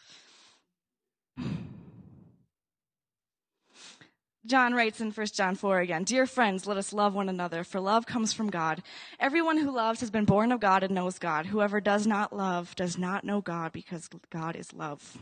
John 4.47 4.75
writes 4.75 5.01
in 5.01 5.11
1 5.11 5.27
John 5.29 5.55
4 5.55 5.81
again, 5.81 6.05
Dear 6.05 6.27
friends, 6.27 6.67
let 6.67 6.77
us 6.77 6.93
love 6.93 7.15
one 7.15 7.31
another, 7.31 7.65
for 7.65 7.81
love 7.81 8.05
comes 8.05 8.35
from 8.35 8.51
God. 8.51 8.83
Everyone 9.19 9.57
who 9.57 9.71
loves 9.71 10.01
has 10.01 10.11
been 10.11 10.27
born 10.27 10.53
of 10.53 10.61
God 10.61 10.83
and 10.83 10.95
knows 10.95 11.19
God. 11.19 11.47
Whoever 11.47 11.81
does 11.81 12.07
not 12.07 12.33
love 12.33 12.77
does 12.77 12.99
not 12.99 13.25
know 13.25 13.41
God, 13.41 13.73
because 13.73 14.09
God 14.31 14.55
is 14.55 14.75
love. 14.75 15.17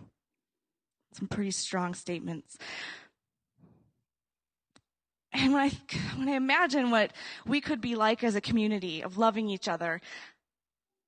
Some 1.12 1.28
pretty 1.28 1.52
strong 1.52 1.94
statements. 1.94 2.58
And 5.32 5.52
when 5.52 5.62
I, 5.62 5.70
when 6.16 6.28
I 6.28 6.32
imagine 6.32 6.90
what 6.90 7.12
we 7.46 7.60
could 7.60 7.80
be 7.80 7.94
like 7.94 8.24
as 8.24 8.34
a 8.34 8.40
community 8.40 9.02
of 9.02 9.18
loving 9.18 9.48
each 9.48 9.68
other, 9.68 10.00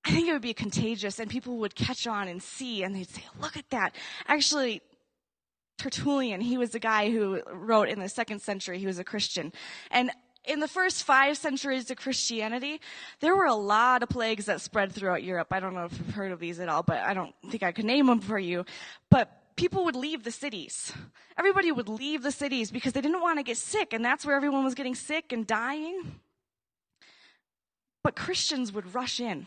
I 0.04 0.10
think 0.10 0.28
it 0.28 0.32
would 0.32 0.42
be 0.42 0.54
contagious 0.54 1.18
and 1.18 1.30
people 1.30 1.58
would 1.58 1.74
catch 1.74 2.06
on 2.06 2.28
and 2.28 2.42
see 2.42 2.82
and 2.82 2.94
they'd 2.94 3.08
say, 3.08 3.24
look 3.40 3.56
at 3.56 3.68
that. 3.70 3.94
Actually, 4.28 4.82
Tertullian, 5.78 6.40
he 6.40 6.56
was 6.56 6.74
a 6.74 6.78
guy 6.78 7.10
who 7.10 7.42
wrote 7.52 7.88
in 7.88 8.00
the 8.00 8.08
second 8.08 8.40
century, 8.40 8.78
he 8.78 8.86
was 8.86 8.98
a 8.98 9.04
Christian. 9.04 9.52
And 9.90 10.10
in 10.44 10.60
the 10.60 10.68
first 10.68 11.04
five 11.04 11.36
centuries 11.36 11.90
of 11.90 11.96
Christianity, 11.96 12.80
there 13.20 13.34
were 13.34 13.46
a 13.46 13.54
lot 13.54 14.02
of 14.02 14.08
plagues 14.08 14.46
that 14.46 14.60
spread 14.60 14.92
throughout 14.92 15.22
Europe. 15.22 15.48
I 15.50 15.60
don't 15.60 15.74
know 15.74 15.86
if 15.86 15.96
you've 15.96 16.14
heard 16.14 16.32
of 16.32 16.40
these 16.40 16.60
at 16.60 16.68
all, 16.68 16.82
but 16.82 16.98
I 16.98 17.14
don't 17.14 17.34
think 17.50 17.62
I 17.62 17.72
could 17.72 17.86
name 17.86 18.06
them 18.06 18.20
for 18.20 18.38
you. 18.38 18.64
But 19.10 19.56
people 19.56 19.84
would 19.84 19.96
leave 19.96 20.22
the 20.22 20.30
cities. 20.30 20.92
Everybody 21.38 21.72
would 21.72 21.88
leave 21.88 22.22
the 22.22 22.32
cities 22.32 22.70
because 22.70 22.92
they 22.92 23.00
didn't 23.00 23.22
want 23.22 23.38
to 23.38 23.42
get 23.42 23.56
sick, 23.56 23.92
and 23.92 24.04
that's 24.04 24.26
where 24.26 24.36
everyone 24.36 24.64
was 24.64 24.74
getting 24.74 24.94
sick 24.94 25.32
and 25.32 25.46
dying. 25.46 26.20
But 28.02 28.16
Christians 28.16 28.72
would 28.72 28.94
rush 28.94 29.20
in. 29.20 29.46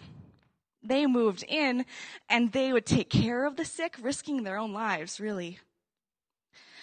They 0.82 1.06
moved 1.06 1.44
in, 1.48 1.86
and 2.28 2.52
they 2.52 2.74
would 2.74 2.86
take 2.86 3.10
care 3.10 3.46
of 3.46 3.56
the 3.56 3.66
sick, 3.66 3.96
risking 4.02 4.44
their 4.44 4.58
own 4.58 4.74
lives, 4.74 5.20
really. 5.20 5.60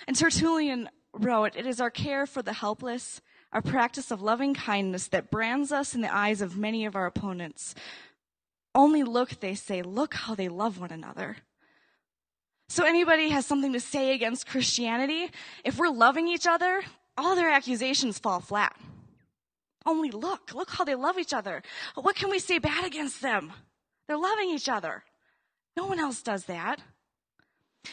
And 0.06 0.16
Tertullian 0.16 0.88
wrote, 1.12 1.56
It 1.56 1.66
is 1.66 1.80
our 1.80 1.90
care 1.90 2.26
for 2.26 2.42
the 2.42 2.52
helpless, 2.52 3.20
our 3.52 3.62
practice 3.62 4.11
of 4.11 4.20
loving 4.20 4.54
kindness 4.54 5.08
that 5.08 5.30
brands 5.30 5.73
us 5.73 5.94
in 5.94 6.00
the 6.00 6.14
eyes 6.14 6.40
of 6.40 6.56
many 6.56 6.84
of 6.84 6.96
our 6.96 7.06
opponents. 7.06 7.75
Only 8.75 9.04
look, 9.04 9.40
they 9.40 9.54
say, 9.54 9.82
look 9.82 10.14
how 10.14 10.34
they 10.34 10.49
love 10.49 10.80
one 10.80 10.90
another. 10.90 11.37
So 12.68 12.84
anybody 12.84 13.28
has 13.28 13.46
something 13.46 13.73
to 13.73 13.80
say 13.80 14.14
against 14.14 14.49
Christianity, 14.49 15.30
if 15.64 15.78
we're 15.78 15.90
loving 15.90 16.26
each 16.26 16.46
other, 16.46 16.82
all 17.16 17.37
their 17.37 17.50
accusations 17.50 18.18
fall 18.18 18.40
flat. 18.40 18.76
Only 19.87 20.11
look, 20.11 20.54
look 20.54 20.70
how 20.70 20.84
they 20.84 20.94
love 20.94 21.18
each 21.18 21.34
other. 21.34 21.62
What 21.94 22.16
can 22.16 22.30
we 22.30 22.38
say 22.38 22.58
bad 22.58 22.84
against 22.84 23.23
them? 23.23 23.52
They're 24.08 24.16
loving 24.16 24.50
each 24.50 24.68
other. 24.68 25.04
No 25.76 25.87
one 25.87 26.00
else 26.00 26.23
does 26.23 26.46
that. 26.46 26.80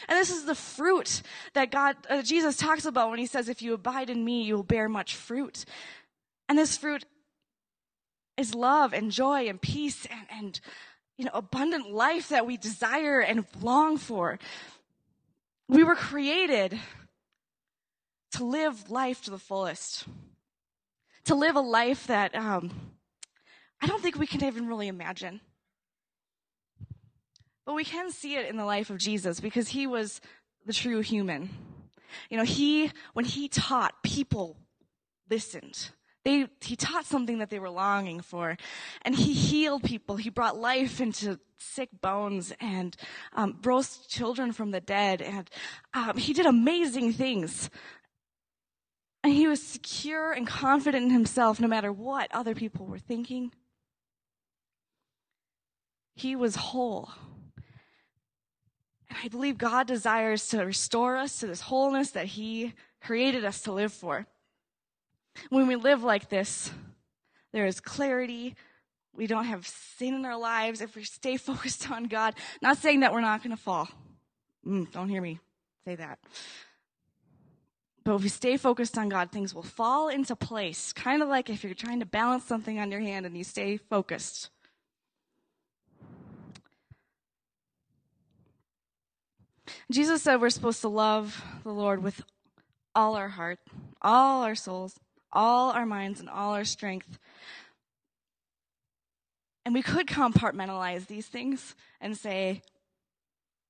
And 0.08 0.18
this 0.18 0.30
is 0.30 0.46
the 0.46 0.56
fruit 0.56 1.22
that 1.54 1.72
God, 1.72 1.96
uh, 2.10 2.22
Jesus 2.22 2.58
talks 2.58 2.86
about 2.86 3.10
when 3.10 3.20
he 3.20 3.26
says, 3.26 3.50
if 3.50 3.62
you 3.62 3.74
abide 3.74 4.10
in 4.10 4.24
me, 4.24 4.44
you 4.44 4.56
will 4.56 4.64
bear 4.64 4.88
much 4.88 5.16
fruit. 5.16 5.66
And 6.48 6.58
this 6.58 6.78
fruit 6.78 7.06
is 8.38 8.56
love 8.56 8.94
and 8.94 9.12
joy 9.12 9.48
and 9.48 9.62
peace 9.62 10.06
and, 10.06 10.26
and 10.32 10.60
you 11.18 11.26
know, 11.26 11.32
abundant 11.34 11.92
life 11.92 12.30
that 12.30 12.46
we 12.46 12.58
desire 12.58 13.20
and 13.20 13.46
long 13.62 13.98
for. 13.98 14.40
We 15.68 15.84
were 15.84 15.96
created 15.96 16.80
to 18.34 18.44
live 18.44 18.90
life 18.90 19.24
to 19.24 19.32
the 19.32 19.38
fullest, 19.38 20.06
to 21.26 21.36
live 21.36 21.56
a 21.56 21.62
life 21.62 22.08
that 22.08 22.34
um, 22.36 22.72
I 23.82 23.88
don't 23.88 24.02
think 24.02 24.18
we 24.18 24.28
can 24.28 24.44
even 24.44 24.68
really 24.68 24.88
imagine. 24.88 25.42
But 27.66 27.76
we 27.76 27.84
can 27.84 28.12
see 28.12 28.36
it 28.36 28.50
in 28.50 28.58
the 28.58 28.66
life 28.66 28.90
of 28.90 28.98
Jesus 28.98 29.40
because 29.40 29.70
he 29.70 29.86
was 29.88 30.20
the 30.66 30.74
true 30.74 31.02
human. 31.02 31.50
You 32.30 32.38
know, 32.38 32.44
he, 32.44 32.92
when 33.14 33.26
he 33.26 33.48
taught, 33.48 34.04
people 34.04 34.58
listened. 35.30 35.92
They, 36.24 36.48
he 36.62 36.76
taught 36.76 37.06
something 37.06 37.40
that 37.40 37.50
they 37.50 37.60
were 37.60 37.70
longing 37.70 38.22
for. 38.22 38.58
And 39.04 39.16
he 39.16 39.34
healed 39.34 39.84
people. 39.84 40.18
He 40.18 40.30
brought 40.30 40.58
life 40.58 41.02
into 41.02 41.40
sick 41.58 41.90
bones 42.02 42.54
and 42.60 42.96
um, 43.34 43.60
rose 43.64 44.06
children 44.08 44.52
from 44.52 44.72
the 44.72 44.82
dead. 44.82 45.22
And 45.22 45.50
um, 45.94 46.18
he 46.18 46.34
did 46.34 46.46
amazing 46.46 47.14
things. 47.14 47.70
And 49.24 49.34
he 49.34 49.48
was 49.48 49.62
secure 49.62 50.32
and 50.32 50.48
confident 50.48 51.06
in 51.06 51.12
himself 51.12 51.60
no 51.60 51.68
matter 51.68 51.92
what 51.92 52.34
other 52.34 52.56
people 52.56 52.86
were 52.86 53.00
thinking. 53.00 53.52
He 56.16 56.36
was 56.36 56.56
whole. 56.56 57.10
And 59.12 59.20
I 59.22 59.28
believe 59.28 59.58
God 59.58 59.88
desires 59.88 60.48
to 60.50 60.66
restore 60.66 61.18
us 61.18 61.42
to 61.42 61.48
this 61.48 61.60
wholeness 61.60 62.12
that 62.12 62.28
He 62.28 62.74
created 63.02 63.44
us 63.44 63.62
to 63.64 63.74
live 63.74 63.92
for. 63.92 64.26
When 65.50 65.68
we 65.68 65.76
live 65.76 66.02
like 66.02 66.30
this, 66.30 66.72
there 67.52 67.66
is 67.66 67.82
clarity. 67.82 68.56
We 69.14 69.28
don't 69.28 69.44
have 69.44 69.68
sin 69.68 70.14
in 70.14 70.24
our 70.24 70.40
lives 70.40 70.80
if 70.80 70.96
we 70.96 71.04
stay 71.04 71.36
focused 71.50 71.92
on 71.92 72.06
God. 72.06 72.36
Not 72.62 72.78
saying 72.78 73.02
that 73.02 73.12
we're 73.12 73.20
not 73.20 73.44
going 73.44 73.54
to 73.54 73.62
fall. 73.62 73.90
Mm, 74.66 74.90
don't 74.94 75.10
hear 75.10 75.22
me 75.22 75.40
say 75.84 75.96
that. 75.96 76.18
But 78.06 78.16
if 78.16 78.24
we 78.24 78.30
stay 78.30 78.56
focused 78.56 78.98
on 78.98 79.10
God, 79.10 79.30
things 79.30 79.54
will 79.54 79.62
fall 79.62 80.08
into 80.08 80.38
place. 80.38 80.94
Kind 80.94 81.22
of 81.22 81.28
like 81.28 81.50
if 81.50 81.66
you're 81.66 81.74
trying 81.74 82.00
to 82.00 82.06
balance 82.06 82.46
something 82.46 82.80
on 82.80 82.90
your 82.90 83.02
hand 83.02 83.26
and 83.26 83.38
you 83.38 83.44
stay 83.44 83.76
focused. 83.76 84.52
Jesus 89.90 90.22
said 90.22 90.42
we're 90.42 90.50
supposed 90.50 90.82
to 90.82 90.88
love 90.88 91.44
the 91.64 91.72
Lord 91.72 92.04
with 92.04 92.22
all 92.96 93.16
our 93.16 93.30
heart, 93.30 93.60
all 94.02 94.44
our 94.44 94.56
souls, 94.56 95.00
all 95.32 95.72
our 95.72 95.86
minds, 95.86 96.20
and 96.20 96.30
all 96.30 96.54
our 96.54 96.66
strength. 96.66 97.20
And 99.66 99.74
we 99.74 99.82
could 99.82 100.08
compartmentalize 100.08 101.08
these 101.08 101.28
things 101.28 101.76
and 102.00 102.18
say, 102.18 102.62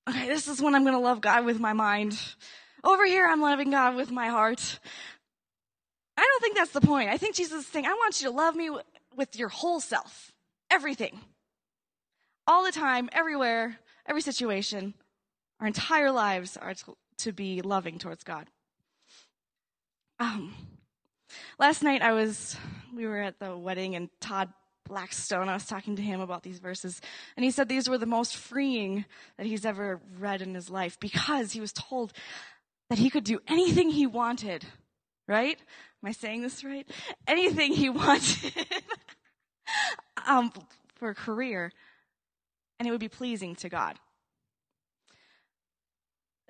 okay, 0.09 0.27
this 0.27 0.47
is 0.47 0.61
when 0.61 0.75
I'm 0.75 0.83
going 0.83 0.95
to 0.95 0.99
love 0.99 1.21
God 1.21 1.45
with 1.45 1.59
my 1.59 1.73
mind. 1.73 2.17
Over 2.83 3.05
here, 3.05 3.27
I'm 3.27 3.41
loving 3.41 3.71
God 3.71 3.95
with 3.95 4.09
my 4.09 4.27
heart. 4.27 4.79
I 6.17 6.21
don't 6.21 6.41
think 6.41 6.55
that's 6.55 6.71
the 6.71 6.81
point. 6.81 7.09
I 7.09 7.17
think 7.17 7.35
Jesus 7.35 7.65
is 7.65 7.67
saying, 7.67 7.85
I 7.85 7.93
want 7.93 8.21
you 8.21 8.29
to 8.29 8.35
love 8.35 8.55
me 8.55 8.69
with 9.15 9.35
your 9.35 9.49
whole 9.49 9.79
self, 9.79 10.31
everything, 10.69 11.19
all 12.47 12.63
the 12.63 12.71
time, 12.71 13.09
everywhere, 13.11 13.77
every 14.07 14.21
situation. 14.21 14.93
Our 15.61 15.67
entire 15.67 16.11
lives 16.11 16.57
are 16.57 16.73
to, 16.73 16.97
to 17.19 17.31
be 17.31 17.61
loving 17.61 17.99
towards 17.99 18.23
God. 18.23 18.47
Um, 20.19 20.55
last 21.59 21.83
night 21.83 22.01
I 22.01 22.13
was, 22.13 22.57
we 22.95 23.05
were 23.05 23.21
at 23.21 23.39
the 23.39 23.55
wedding 23.55 23.95
and 23.95 24.09
Todd 24.19 24.49
Blackstone, 24.87 25.47
I 25.47 25.53
was 25.53 25.67
talking 25.67 25.95
to 25.95 26.01
him 26.01 26.19
about 26.19 26.43
these 26.43 26.59
verses, 26.59 26.99
and 27.37 27.45
he 27.45 27.51
said 27.51 27.69
these 27.69 27.87
were 27.87 27.99
the 27.99 28.05
most 28.05 28.35
freeing 28.35 29.05
that 29.37 29.45
he's 29.45 29.65
ever 29.65 30.01
read 30.19 30.41
in 30.41 30.53
his 30.53 30.69
life 30.69 30.99
because 30.99 31.53
he 31.53 31.61
was 31.61 31.71
told 31.71 32.11
that 32.89 32.99
he 32.99 33.09
could 33.09 33.23
do 33.23 33.39
anything 33.47 33.89
he 33.89 34.05
wanted, 34.05 34.65
right? 35.27 35.57
Am 36.03 36.09
I 36.09 36.11
saying 36.11 36.41
this 36.41 36.63
right? 36.63 36.89
Anything 37.25 37.71
he 37.73 37.89
wanted 37.89 38.53
um, 40.27 40.51
for 40.95 41.09
a 41.09 41.15
career, 41.15 41.71
and 42.79 42.87
it 42.87 42.91
would 42.91 42.99
be 42.99 43.07
pleasing 43.07 43.55
to 43.57 43.69
God. 43.69 43.97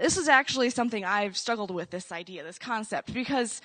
This 0.01 0.17
is 0.17 0.27
actually 0.27 0.72
something 0.72 1.05
I've 1.05 1.38
struggled 1.38 1.70
with 1.70 1.91
this 1.91 2.12
idea, 2.12 2.43
this 2.43 2.58
concept, 2.58 3.13
because 3.13 3.62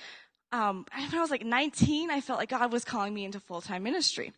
um, 0.51 0.85
when 0.93 1.15
I 1.15 1.19
was 1.19 1.31
like 1.31 1.43
19, 1.43 2.11
I 2.11 2.21
felt 2.21 2.37
like 2.37 2.49
God 2.49 2.71
was 2.71 2.85
calling 2.85 3.11
me 3.13 3.25
into 3.25 3.39
full 3.39 3.59
time 3.59 3.81
ministry. 3.81 4.31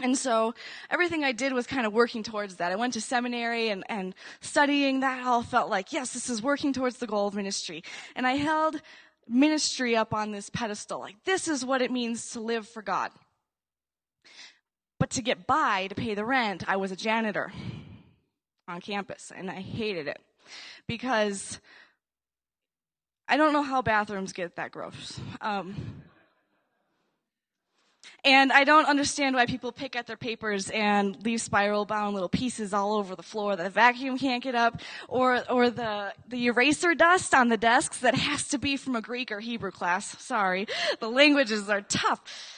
And 0.00 0.16
so 0.16 0.54
everything 0.88 1.24
I 1.24 1.32
did 1.32 1.52
was 1.52 1.66
kind 1.66 1.84
of 1.84 1.92
working 1.92 2.22
towards 2.22 2.56
that. 2.56 2.70
I 2.70 2.76
went 2.76 2.92
to 2.92 3.00
seminary 3.00 3.70
and, 3.70 3.82
and 3.88 4.14
studying 4.40 5.00
that 5.00 5.26
all 5.26 5.42
felt 5.42 5.68
like, 5.68 5.92
yes, 5.92 6.12
this 6.12 6.30
is 6.30 6.42
working 6.42 6.72
towards 6.72 6.98
the 6.98 7.06
goal 7.08 7.26
of 7.26 7.34
ministry. 7.34 7.82
And 8.14 8.24
I 8.24 8.32
held 8.32 8.80
ministry 9.26 9.96
up 9.96 10.14
on 10.14 10.30
this 10.30 10.48
pedestal. 10.48 11.00
Like, 11.00 11.16
this 11.24 11.48
is 11.48 11.64
what 11.64 11.82
it 11.82 11.90
means 11.90 12.30
to 12.32 12.40
live 12.40 12.68
for 12.68 12.82
God. 12.82 13.10
But 15.00 15.10
to 15.10 15.22
get 15.22 15.46
by, 15.46 15.88
to 15.88 15.94
pay 15.94 16.14
the 16.14 16.24
rent, 16.24 16.62
I 16.68 16.76
was 16.76 16.92
a 16.92 16.96
janitor 16.96 17.52
on 18.68 18.80
campus 18.80 19.32
and 19.34 19.50
I 19.50 19.60
hated 19.60 20.06
it 20.06 20.20
because 20.86 21.60
I 23.28 23.36
don't 23.36 23.52
know 23.52 23.62
how 23.62 23.82
bathrooms 23.82 24.32
get 24.32 24.56
that 24.56 24.70
gross. 24.70 25.18
Um, 25.40 25.74
and 28.24 28.52
I 28.52 28.64
don't 28.64 28.86
understand 28.86 29.36
why 29.36 29.46
people 29.46 29.70
pick 29.70 29.94
at 29.94 30.06
their 30.06 30.16
papers 30.16 30.68
and 30.70 31.16
leave 31.24 31.40
spiral 31.40 31.84
bound 31.84 32.14
little 32.14 32.28
pieces 32.28 32.72
all 32.72 32.94
over 32.94 33.14
the 33.14 33.22
floor 33.22 33.54
that 33.54 33.62
the 33.62 33.70
vacuum 33.70 34.18
can't 34.18 34.42
get 34.42 34.54
up, 34.54 34.80
or, 35.08 35.44
or 35.48 35.70
the, 35.70 36.12
the 36.28 36.46
eraser 36.46 36.94
dust 36.94 37.34
on 37.34 37.48
the 37.48 37.56
desks 37.56 37.98
that 37.98 38.14
has 38.16 38.48
to 38.48 38.58
be 38.58 38.76
from 38.76 38.96
a 38.96 39.00
Greek 39.00 39.30
or 39.30 39.38
Hebrew 39.38 39.70
class. 39.70 40.20
Sorry. 40.22 40.66
The 40.98 41.08
languages 41.08 41.68
are 41.68 41.82
tough. 41.82 42.55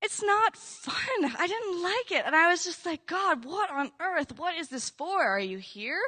It's 0.00 0.22
not 0.22 0.56
fun. 0.56 1.34
I 1.38 1.46
didn't 1.46 1.82
like 1.82 2.12
it. 2.12 2.24
And 2.24 2.36
I 2.36 2.50
was 2.50 2.64
just 2.64 2.86
like, 2.86 3.06
God, 3.06 3.44
what 3.44 3.70
on 3.70 3.90
earth? 4.00 4.38
What 4.38 4.56
is 4.56 4.68
this 4.68 4.90
for? 4.90 5.22
Are 5.22 5.40
you 5.40 5.58
here? 5.58 6.00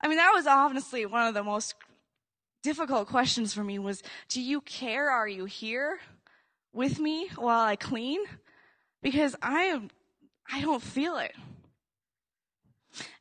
I 0.00 0.08
mean, 0.08 0.16
that 0.16 0.32
was 0.34 0.46
honestly 0.46 1.06
one 1.06 1.26
of 1.26 1.34
the 1.34 1.44
most 1.44 1.74
difficult 2.62 3.08
questions 3.08 3.54
for 3.54 3.62
me 3.62 3.78
was, 3.78 4.02
do 4.28 4.40
you 4.40 4.60
care? 4.62 5.10
Are 5.10 5.28
you 5.28 5.44
here 5.44 6.00
with 6.72 6.98
me 6.98 7.28
while 7.36 7.64
I 7.64 7.76
clean? 7.76 8.20
Because 9.02 9.36
I 9.40 9.64
am, 9.64 9.90
I 10.50 10.60
don't 10.60 10.82
feel 10.82 11.18
it. 11.18 11.34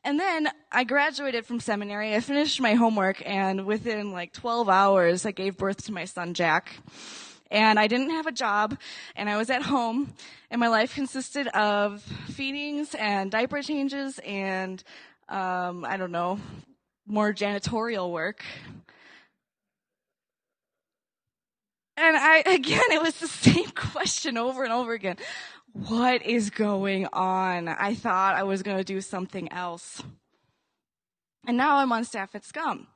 And 0.04 0.20
then 0.20 0.50
I 0.72 0.84
graduated 0.84 1.46
from 1.46 1.60
seminary. 1.60 2.16
I 2.16 2.20
finished 2.22 2.60
my 2.60 2.74
homework 2.74 3.22
and 3.26 3.66
within 3.66 4.12
like 4.12 4.34
12 4.34 4.68
hours, 4.68 5.26
I 5.26 5.32
gave 5.32 5.58
birth 5.58 5.86
to 5.86 5.92
my 5.92 6.06
son, 6.06 6.34
Jack. 6.34 6.78
And 7.52 7.80
I 7.80 7.88
didn't 7.88 8.12
have 8.12 8.28
a 8.28 8.32
job 8.32 8.78
and 9.16 9.30
I 9.30 9.38
was 9.38 9.50
at 9.50 9.64
home 9.64 10.14
and 10.52 10.60
my 10.60 10.68
life 10.68 10.94
consisted 10.94 11.48
of 11.48 12.02
feedings 12.28 12.94
and 12.96 13.32
diaper 13.32 13.62
changes 13.62 14.20
and, 14.20 14.84
um, 15.30 15.84
I 15.84 15.98
don't 15.98 16.12
know, 16.12 16.40
more 17.08 17.34
janitorial 17.34 18.12
work. 18.12 18.44
And 21.98 22.16
I, 22.16 22.38
again, 22.46 22.92
it 22.92 23.02
was 23.02 23.16
the 23.16 23.28
same 23.28 23.70
question 23.76 24.38
over 24.38 24.64
and 24.64 24.72
over 24.72 24.94
again. 24.94 25.18
What 25.74 26.24
is 26.24 26.50
going 26.50 27.08
on? 27.14 27.68
I 27.68 27.94
thought 27.94 28.36
I 28.36 28.44
was 28.44 28.64
going 28.64 28.78
to 28.78 28.84
do 28.84 29.02
something 29.02 29.52
else. 29.52 30.02
And 31.46 31.58
now 31.58 31.78
I'm 31.78 31.92
on 31.92 32.04
staff 32.06 32.36
at 32.36 32.44
Scum. 32.44 32.88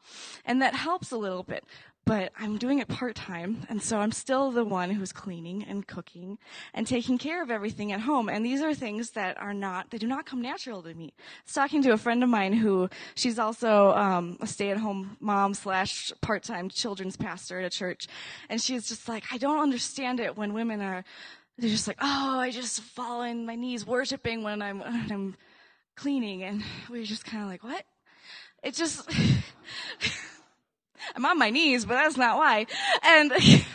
And 0.46 0.62
that 0.62 0.76
helps 0.76 1.12
a 1.12 1.18
little 1.18 1.44
bit 1.44 1.64
but 2.06 2.34
I'm 2.38 2.58
doing 2.58 2.80
it 2.80 2.88
part 2.90 3.16
time. 3.16 3.66
And 3.70 3.82
so 3.82 3.98
I'm 3.98 4.12
still 4.12 4.52
the 4.52 4.66
one 4.66 4.90
who's 4.90 5.14
cleaning 5.14 5.64
and 5.64 5.88
cooking 5.88 6.38
and 6.74 6.86
taking 6.86 7.18
care 7.18 7.42
of 7.42 7.50
everything 7.50 7.92
at 7.94 8.02
home. 8.02 8.28
And 8.28 8.46
these 8.46 8.62
are 8.62 8.74
things 8.74 9.12
that 9.12 9.40
are 9.40 9.54
not, 9.54 9.90
they 9.90 9.98
do 9.98 10.08
not 10.08 10.26
come 10.26 10.42
natural 10.42 10.84
to 10.84 10.94
me. 10.94 11.14
I 11.18 11.22
was 11.46 11.54
talking 11.54 11.82
to 11.84 11.94
a 11.94 11.98
friend 11.98 12.22
of 12.22 12.30
mine 12.30 12.54
who, 12.54 12.90
she's 13.16 13.40
also 13.40 13.94
um, 13.94 14.38
a 14.42 14.48
stay 14.48 14.70
at 14.72 14.78
home 14.78 15.16
mom 15.22 15.54
slash 15.54 16.12
part 16.22 16.44
time 16.44 16.68
children's 16.70 17.16
pastor 17.16 17.60
at 17.60 17.66
a 17.66 17.70
church. 17.70 18.08
And 18.50 18.62
she's 18.62 18.90
just 18.90 19.08
like, 19.08 19.24
I 19.32 19.38
don't 19.38 19.62
understand 19.62 20.20
it 20.20 20.36
when 20.38 20.54
women 20.54 20.82
are, 20.82 21.06
they're 21.58 21.70
just 21.70 21.88
like, 21.88 22.00
oh, 22.02 22.40
I 22.40 22.52
just 22.52 22.82
fall 22.82 23.22
on 23.22 23.46
my 23.46 23.56
knees 23.56 23.86
worshiping 23.86 24.44
when 24.44 24.62
I'm, 24.62 24.80
when 24.80 25.12
I'm 25.12 25.36
cleaning. 25.96 26.44
And 26.44 26.64
we 26.90 27.02
are 27.02 27.06
just 27.06 27.24
kind 27.26 27.44
of 27.44 27.50
like, 27.50 27.64
what? 27.64 27.86
It 28.62 28.74
just, 28.76 29.10
I'm 31.16 31.26
on 31.26 31.38
my 31.38 31.50
knees, 31.50 31.86
but 31.86 31.96
that's 31.96 32.18
not 32.18 32.38
why. 32.38 32.66
And 33.04 33.32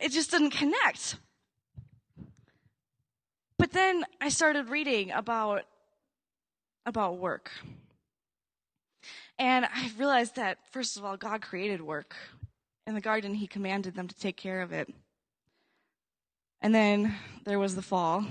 it 0.00 0.10
just 0.10 0.30
didn't 0.30 0.50
connect. 0.50 1.16
But 3.58 3.72
then 3.72 4.04
I 4.20 4.28
started 4.28 4.68
reading 4.68 5.10
about 5.10 5.62
about 6.84 7.18
work. 7.18 7.50
And 9.38 9.64
I 9.66 9.90
realized 9.98 10.36
that 10.36 10.58
first 10.70 10.96
of 10.96 11.04
all 11.04 11.16
God 11.16 11.42
created 11.42 11.82
work. 11.82 12.14
In 12.86 12.94
the 12.94 13.00
garden 13.00 13.34
he 13.34 13.46
commanded 13.46 13.94
them 13.94 14.08
to 14.08 14.14
take 14.14 14.36
care 14.36 14.62
of 14.62 14.72
it. 14.72 14.92
And 16.60 16.74
then 16.74 17.14
there 17.44 17.58
was 17.58 17.74
the 17.74 17.82
fall 17.82 18.24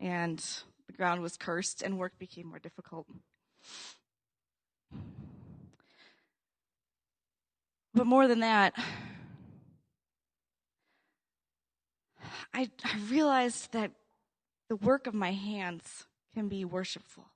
and 0.00 0.38
the 0.86 0.92
ground 0.92 1.22
was 1.22 1.36
cursed 1.36 1.82
and 1.82 1.98
work 1.98 2.18
became 2.18 2.48
more 2.48 2.58
difficult. 2.58 3.06
But 7.94 8.06
more 8.06 8.26
than 8.26 8.40
that, 8.40 8.74
I, 12.54 12.70
I 12.84 12.98
realized 13.08 13.72
that 13.72 13.90
the 14.68 14.76
work 14.76 15.06
of 15.06 15.14
my 15.14 15.32
hands 15.32 16.04
can 16.34 16.48
be 16.48 16.64
worshipful. 16.64 17.26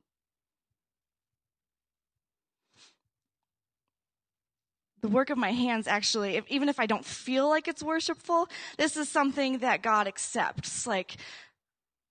The 5.02 5.08
work 5.08 5.30
of 5.30 5.38
my 5.38 5.52
hands 5.52 5.86
actually, 5.86 6.36
if, 6.36 6.44
even 6.48 6.68
if 6.68 6.80
I 6.80 6.86
don't 6.86 7.04
feel 7.04 7.48
like 7.48 7.68
it's 7.68 7.82
worshipful, 7.82 8.48
this 8.78 8.96
is 8.96 9.08
something 9.08 9.58
that 9.58 9.82
God 9.82 10.06
accepts. 10.06 10.86
Like, 10.86 11.16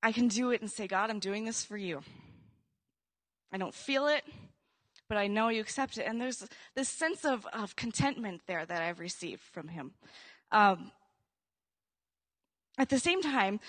I 0.03 0.11
can 0.11 0.27
do 0.27 0.51
it 0.51 0.61
and 0.61 0.69
say, 0.69 0.87
God, 0.87 1.09
I'm 1.09 1.19
doing 1.19 1.45
this 1.45 1.63
for 1.65 1.77
you. 1.77 2.03
I 3.51 3.57
don't 3.57 3.73
feel 3.73 4.07
it 4.07 4.23
but 5.07 5.17
I 5.17 5.27
know 5.27 5.49
you 5.49 5.61
accept 5.61 5.97
it. 5.97 6.05
And 6.07 6.19
there's 6.19 6.47
this 6.75 6.89
sense 6.89 7.25
of, 7.25 7.45
of 7.53 7.75
contentment 7.75 8.41
there 8.47 8.65
that 8.65 8.81
I've 8.81 8.99
received 8.99 9.41
from 9.41 9.67
him. 9.67 9.91
Um, 10.51 10.91
at 12.77 12.89
the 12.89 12.99
same 12.99 13.21
time, 13.21 13.59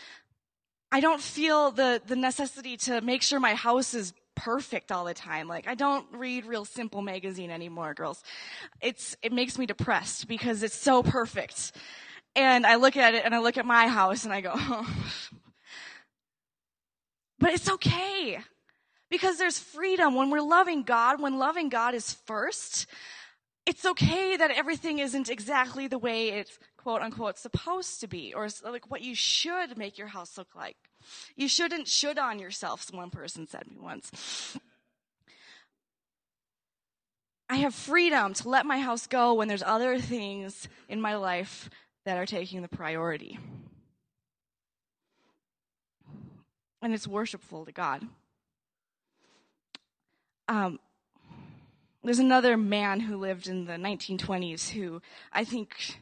I 0.90 1.00
don't 1.00 1.20
feel 1.20 1.70
the, 1.70 2.00
the 2.06 2.16
necessity 2.16 2.76
to 2.78 3.00
make 3.00 3.22
sure 3.22 3.40
my 3.40 3.54
house 3.54 3.94
is 3.94 4.12
perfect 4.34 4.92
all 4.92 5.04
the 5.04 5.14
time. 5.14 5.48
Like 5.48 5.66
I 5.66 5.74
don't 5.74 6.06
read 6.12 6.44
Real 6.44 6.64
Simple 6.64 7.02
magazine 7.02 7.50
anymore, 7.50 7.94
girls. 7.94 8.22
It's 8.80 9.16
it 9.22 9.32
makes 9.32 9.58
me 9.58 9.66
depressed 9.66 10.28
because 10.28 10.62
it's 10.62 10.76
so 10.76 11.02
perfect. 11.02 11.72
And 12.34 12.66
I 12.66 12.76
look 12.76 12.96
at 12.96 13.14
it 13.14 13.24
and 13.24 13.34
I 13.34 13.38
look 13.38 13.56
at 13.56 13.64
my 13.64 13.88
house 13.88 14.24
and 14.24 14.32
I 14.32 14.42
go, 14.42 14.52
oh. 14.54 14.88
but 17.38 17.52
it's 17.52 17.70
okay 17.70 18.38
Because 19.16 19.38
there's 19.38 19.58
freedom 19.58 20.14
when 20.14 20.28
we're 20.28 20.42
loving 20.42 20.82
God, 20.82 21.22
when 21.22 21.38
loving 21.38 21.70
God 21.70 21.94
is 21.94 22.12
first. 22.12 22.84
It's 23.64 23.86
okay 23.86 24.36
that 24.36 24.50
everything 24.50 24.98
isn't 24.98 25.30
exactly 25.30 25.88
the 25.88 25.96
way 25.96 26.28
it's 26.28 26.58
quote 26.76 27.00
unquote 27.00 27.38
supposed 27.38 28.00
to 28.00 28.08
be 28.08 28.34
or 28.34 28.46
like 28.62 28.90
what 28.90 29.00
you 29.00 29.14
should 29.14 29.78
make 29.78 29.96
your 29.96 30.08
house 30.08 30.36
look 30.36 30.54
like. 30.54 30.76
You 31.34 31.48
shouldn't 31.48 31.88
should 31.88 32.18
on 32.18 32.38
yourself, 32.38 32.92
one 32.92 33.08
person 33.08 33.48
said 33.48 33.66
me 33.66 33.78
once. 33.80 34.58
I 37.48 37.56
have 37.56 37.74
freedom 37.74 38.34
to 38.34 38.50
let 38.50 38.66
my 38.66 38.80
house 38.80 39.06
go 39.06 39.32
when 39.32 39.48
there's 39.48 39.62
other 39.62 39.98
things 39.98 40.68
in 40.90 41.00
my 41.00 41.16
life 41.16 41.70
that 42.04 42.18
are 42.18 42.26
taking 42.26 42.60
the 42.60 42.68
priority. 42.68 43.38
And 46.82 46.92
it's 46.92 47.08
worshipful 47.08 47.64
to 47.64 47.72
God. 47.72 48.06
Um, 50.48 50.78
there's 52.04 52.18
another 52.20 52.56
man 52.56 53.00
who 53.00 53.16
lived 53.16 53.48
in 53.48 53.64
the 53.64 53.72
1920s 53.72 54.70
who 54.70 55.02
I 55.32 55.44
think 55.44 56.00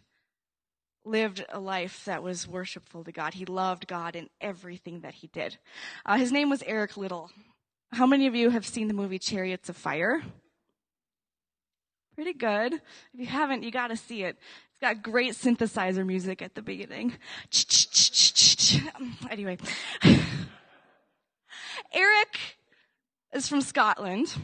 lived 1.05 1.45
a 1.49 1.61
life 1.61 2.05
that 2.05 2.23
was 2.23 2.49
worshipful 2.49 3.05
to 3.05 3.13
God. 3.13 3.35
He 3.35 3.45
loved 3.45 3.87
God 3.87 4.17
in 4.17 4.29
everything 4.41 5.01
that 5.01 5.15
he 5.15 5.29
did. 5.29 5.59
Uh, 6.05 6.17
his 6.17 6.33
name 6.33 6.51
was 6.51 6.63
Eric 6.67 6.97
Liddell. 6.97 7.31
How 7.93 8.07
many 8.07 8.27
of 8.27 8.35
you 8.35 8.51
have 8.51 8.67
seen 8.67 8.89
the 8.89 8.95
movie 8.95 9.19
Chariots 9.19 9.69
of 9.69 9.77
Fire? 9.77 10.23
Pretty 12.15 12.33
good. 12.33 12.75
If 12.75 12.81
you 13.21 13.27
haven't, 13.27 13.63
you 13.63 13.71
gotta 13.71 13.97
see 13.97 14.23
it. 14.23 14.37
It's 14.71 14.81
got 14.81 15.03
great 15.03 15.33
synthesizer 15.33 16.07
music 16.07 16.43
at 16.43 16.55
the 16.55 16.63
beginning. 16.63 17.15
Anyway. 19.31 19.59
Eric 21.93 22.39
is 23.35 23.49
from 23.49 23.61
Scotland. 23.61 24.35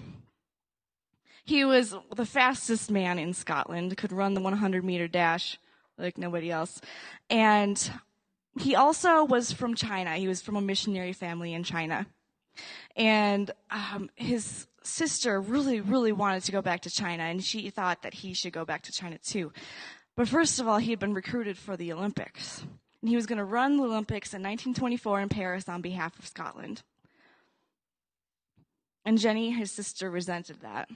He 1.45 1.65
was 1.65 1.95
the 2.15 2.27
fastest 2.27 2.91
man 2.91 3.19
in 3.19 3.33
Scotland, 3.33 3.97
could 3.97 4.13
run 4.13 4.35
the 4.35 4.41
100 4.41 4.85
meter 4.85 5.09
dash 5.09 5.59
like 5.97 6.19
nobody 6.19 6.51
else. 6.51 6.81
And 7.29 7.91
he 8.59 8.75
also 8.75 9.25
was 9.25 9.53
from 9.53 9.75
China. 9.75 10.17
He 10.17 10.29
was 10.29 10.43
from 10.43 10.57
a 10.57 10.61
missionary 10.61 11.13
family 11.13 11.55
in 11.55 11.63
China. 11.63 12.07
And 12.97 13.51
um, 13.71 14.11
his 14.17 14.67
sister 14.83 15.41
really, 15.41 15.81
really 15.81 16.13
wanted 16.13 16.43
to 16.45 16.53
go 16.53 16.63
back 16.63 16.83
to 16.83 16.91
China, 16.91 17.23
and 17.23 17.43
she 17.43 17.71
thought 17.71 18.03
that 18.03 18.15
he 18.15 18.33
should 18.35 18.53
go 18.53 18.65
back 18.65 18.83
to 18.83 18.93
China 18.93 19.19
too. 19.19 19.53
But 20.17 20.29
first 20.29 20.59
of 20.59 20.67
all, 20.67 20.79
he 20.79 20.91
had 20.91 20.99
been 20.99 21.15
recruited 21.15 21.57
for 21.57 21.77
the 21.77 21.93
Olympics. 21.93 22.65
And 23.01 23.09
he 23.09 23.17
was 23.17 23.27
going 23.27 23.39
to 23.39 23.45
run 23.45 23.77
the 23.77 23.85
Olympics 23.85 24.35
in 24.35 24.43
1924 24.43 25.21
in 25.21 25.29
Paris 25.29 25.69
on 25.69 25.81
behalf 25.81 26.19
of 26.19 26.27
Scotland. 26.27 26.83
And 29.05 29.19
Jenny, 29.19 29.51
his 29.51 29.73
sister, 29.73 30.11
resented 30.11 30.61
that. 30.61 30.89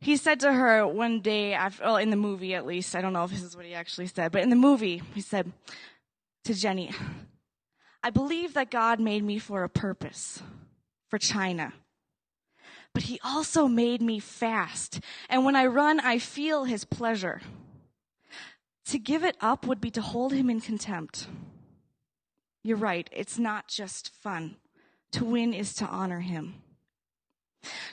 He 0.00 0.16
said 0.16 0.40
to 0.40 0.52
her 0.52 0.86
one 0.86 1.20
day, 1.20 1.54
after, 1.54 1.84
well, 1.84 1.96
in 1.96 2.10
the 2.10 2.16
movie 2.16 2.54
at 2.54 2.66
least, 2.66 2.96
I 2.96 3.00
don't 3.00 3.12
know 3.12 3.24
if 3.24 3.30
this 3.30 3.42
is 3.42 3.56
what 3.56 3.64
he 3.64 3.72
actually 3.72 4.08
said, 4.08 4.32
but 4.32 4.42
in 4.42 4.50
the 4.50 4.56
movie, 4.56 5.00
he 5.14 5.20
said 5.20 5.52
to 6.44 6.54
Jenny, 6.54 6.90
I 8.02 8.10
believe 8.10 8.54
that 8.54 8.70
God 8.70 8.98
made 8.98 9.22
me 9.22 9.38
for 9.38 9.62
a 9.62 9.68
purpose, 9.68 10.42
for 11.08 11.18
China. 11.18 11.72
But 12.92 13.04
he 13.04 13.20
also 13.24 13.68
made 13.68 14.02
me 14.02 14.18
fast. 14.18 15.00
And 15.30 15.44
when 15.44 15.54
I 15.54 15.66
run, 15.66 16.00
I 16.00 16.18
feel 16.18 16.64
his 16.64 16.84
pleasure. 16.84 17.40
To 18.86 18.98
give 18.98 19.22
it 19.22 19.36
up 19.40 19.66
would 19.66 19.80
be 19.80 19.90
to 19.92 20.02
hold 20.02 20.32
him 20.32 20.50
in 20.50 20.60
contempt. 20.60 21.28
You're 22.62 22.76
right, 22.76 23.08
it's 23.12 23.38
not 23.38 23.68
just 23.68 24.12
fun. 24.14 24.56
To 25.12 25.24
win 25.24 25.52
is 25.52 25.74
to 25.74 25.86
honor 25.86 26.20
him. 26.20 26.54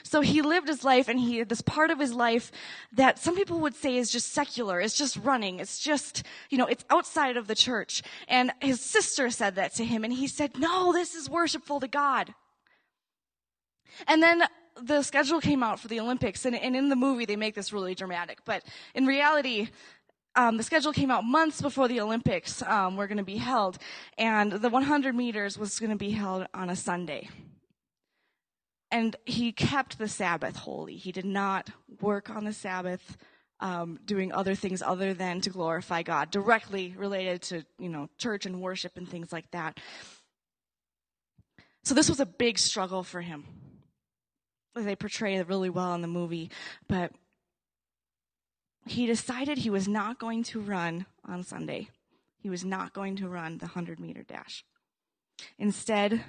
So 0.02 0.20
he 0.20 0.42
lived 0.42 0.68
his 0.68 0.84
life 0.84 1.08
and 1.08 1.18
he 1.18 1.38
had 1.38 1.48
this 1.48 1.60
part 1.60 1.90
of 1.90 1.98
his 1.98 2.12
life 2.12 2.50
that 2.92 3.18
some 3.18 3.36
people 3.36 3.60
would 3.60 3.74
say 3.74 3.96
is 3.96 4.10
just 4.10 4.32
secular. 4.32 4.80
It's 4.80 4.96
just 4.96 5.16
running. 5.16 5.60
It's 5.60 5.78
just, 5.78 6.24
you 6.48 6.58
know, 6.58 6.66
it's 6.66 6.84
outside 6.90 7.36
of 7.36 7.46
the 7.46 7.54
church. 7.54 8.02
And 8.26 8.52
his 8.60 8.80
sister 8.80 9.30
said 9.30 9.54
that 9.56 9.74
to 9.74 9.84
him 9.84 10.02
and 10.02 10.12
he 10.12 10.26
said, 10.26 10.58
no, 10.58 10.92
this 10.92 11.14
is 11.14 11.30
worshipful 11.30 11.80
to 11.80 11.88
God. 11.88 12.34
And 14.08 14.22
then 14.22 14.42
the 14.82 15.02
schedule 15.02 15.40
came 15.40 15.62
out 15.62 15.78
for 15.78 15.88
the 15.88 16.00
Olympics 16.00 16.44
and, 16.44 16.56
and 16.56 16.74
in 16.74 16.88
the 16.88 16.96
movie 16.96 17.26
they 17.26 17.36
make 17.36 17.54
this 17.54 17.72
really 17.72 17.94
dramatic. 17.94 18.38
But 18.44 18.64
in 18.94 19.06
reality, 19.06 19.68
um, 20.36 20.56
the 20.56 20.62
schedule 20.62 20.92
came 20.92 21.10
out 21.10 21.24
months 21.24 21.60
before 21.60 21.88
the 21.88 22.00
Olympics 22.00 22.62
um, 22.62 22.96
were 22.96 23.06
going 23.06 23.18
to 23.18 23.24
be 23.24 23.36
held, 23.36 23.78
and 24.16 24.52
the 24.52 24.68
100 24.68 25.14
meters 25.14 25.58
was 25.58 25.78
going 25.78 25.90
to 25.90 25.96
be 25.96 26.10
held 26.10 26.46
on 26.54 26.70
a 26.70 26.76
Sunday. 26.76 27.28
And 28.92 29.16
he 29.24 29.52
kept 29.52 29.98
the 29.98 30.08
Sabbath 30.08 30.56
holy. 30.56 30.96
He 30.96 31.12
did 31.12 31.24
not 31.24 31.70
work 32.00 32.30
on 32.30 32.44
the 32.44 32.52
Sabbath, 32.52 33.16
um, 33.60 33.98
doing 34.04 34.32
other 34.32 34.54
things 34.54 34.82
other 34.82 35.14
than 35.14 35.40
to 35.42 35.50
glorify 35.50 36.02
God, 36.02 36.30
directly 36.30 36.94
related 36.96 37.42
to, 37.42 37.64
you 37.78 37.88
know, 37.88 38.08
church 38.18 38.46
and 38.46 38.60
worship 38.60 38.96
and 38.96 39.08
things 39.08 39.32
like 39.32 39.50
that. 39.50 39.78
So 41.84 41.94
this 41.94 42.08
was 42.08 42.20
a 42.20 42.26
big 42.26 42.58
struggle 42.58 43.02
for 43.02 43.20
him. 43.20 43.44
They 44.74 44.96
portray 44.96 45.36
it 45.36 45.48
really 45.48 45.70
well 45.70 45.94
in 45.94 46.02
the 46.02 46.08
movie, 46.08 46.50
but 46.88 47.12
he 48.90 49.06
decided 49.06 49.58
he 49.58 49.70
was 49.70 49.86
not 49.86 50.18
going 50.18 50.42
to 50.42 50.60
run 50.60 51.06
on 51.24 51.44
Sunday. 51.44 51.88
He 52.38 52.50
was 52.50 52.64
not 52.64 52.92
going 52.92 53.16
to 53.16 53.28
run 53.28 53.58
the 53.58 53.66
100 53.66 54.00
meter 54.00 54.22
dash. 54.22 54.64
Instead, 55.58 56.24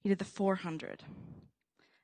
he 0.00 0.08
did 0.08 0.18
the 0.18 0.24
400. 0.24 1.02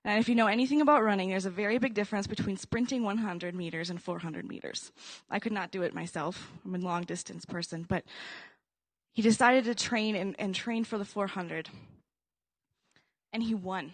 And 0.05 0.21
if 0.21 0.29
you 0.29 0.35
know 0.35 0.47
anything 0.47 0.81
about 0.81 1.03
running, 1.03 1.31
there's 1.31 1.47
a 1.47 1.51
very 1.51 1.79
big 1.79 1.95
difference 1.95 2.27
between 2.27 2.57
sprinting 2.57 3.03
100 3.03 3.55
meters 3.55 3.91
and 3.91 4.01
400 4.01 4.47
meters. 4.47 4.93
I 5.31 5.39
could 5.39 5.53
not 5.53 5.71
do 5.71 5.83
it 5.83 5.95
myself. 5.95 6.53
I'm 6.65 6.75
a 6.75 6.79
long 6.79 7.05
distance 7.05 7.45
person, 7.45 7.85
but 7.89 8.05
he 9.13 9.23
decided 9.23 9.65
to 9.65 9.75
train 9.75 10.15
and, 10.15 10.37
and 10.39 10.55
train 10.55 10.85
for 10.85 10.99
the 10.99 11.05
400. 11.05 11.69
And 13.33 13.43
he 13.43 13.55
won. 13.55 13.93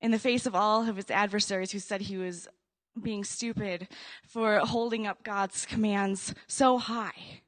In 0.00 0.12
the 0.12 0.18
face 0.18 0.46
of 0.46 0.54
all 0.54 0.88
of 0.88 0.96
his 0.96 1.10
adversaries 1.10 1.72
who 1.72 1.78
said 1.78 2.02
he 2.02 2.16
was 2.16 2.48
being 3.00 3.24
stupid 3.24 3.88
for 4.26 4.58
holding 4.58 5.06
up 5.06 5.22
God's 5.22 5.66
commands 5.66 6.34
so 6.46 6.78
high, 6.78 7.42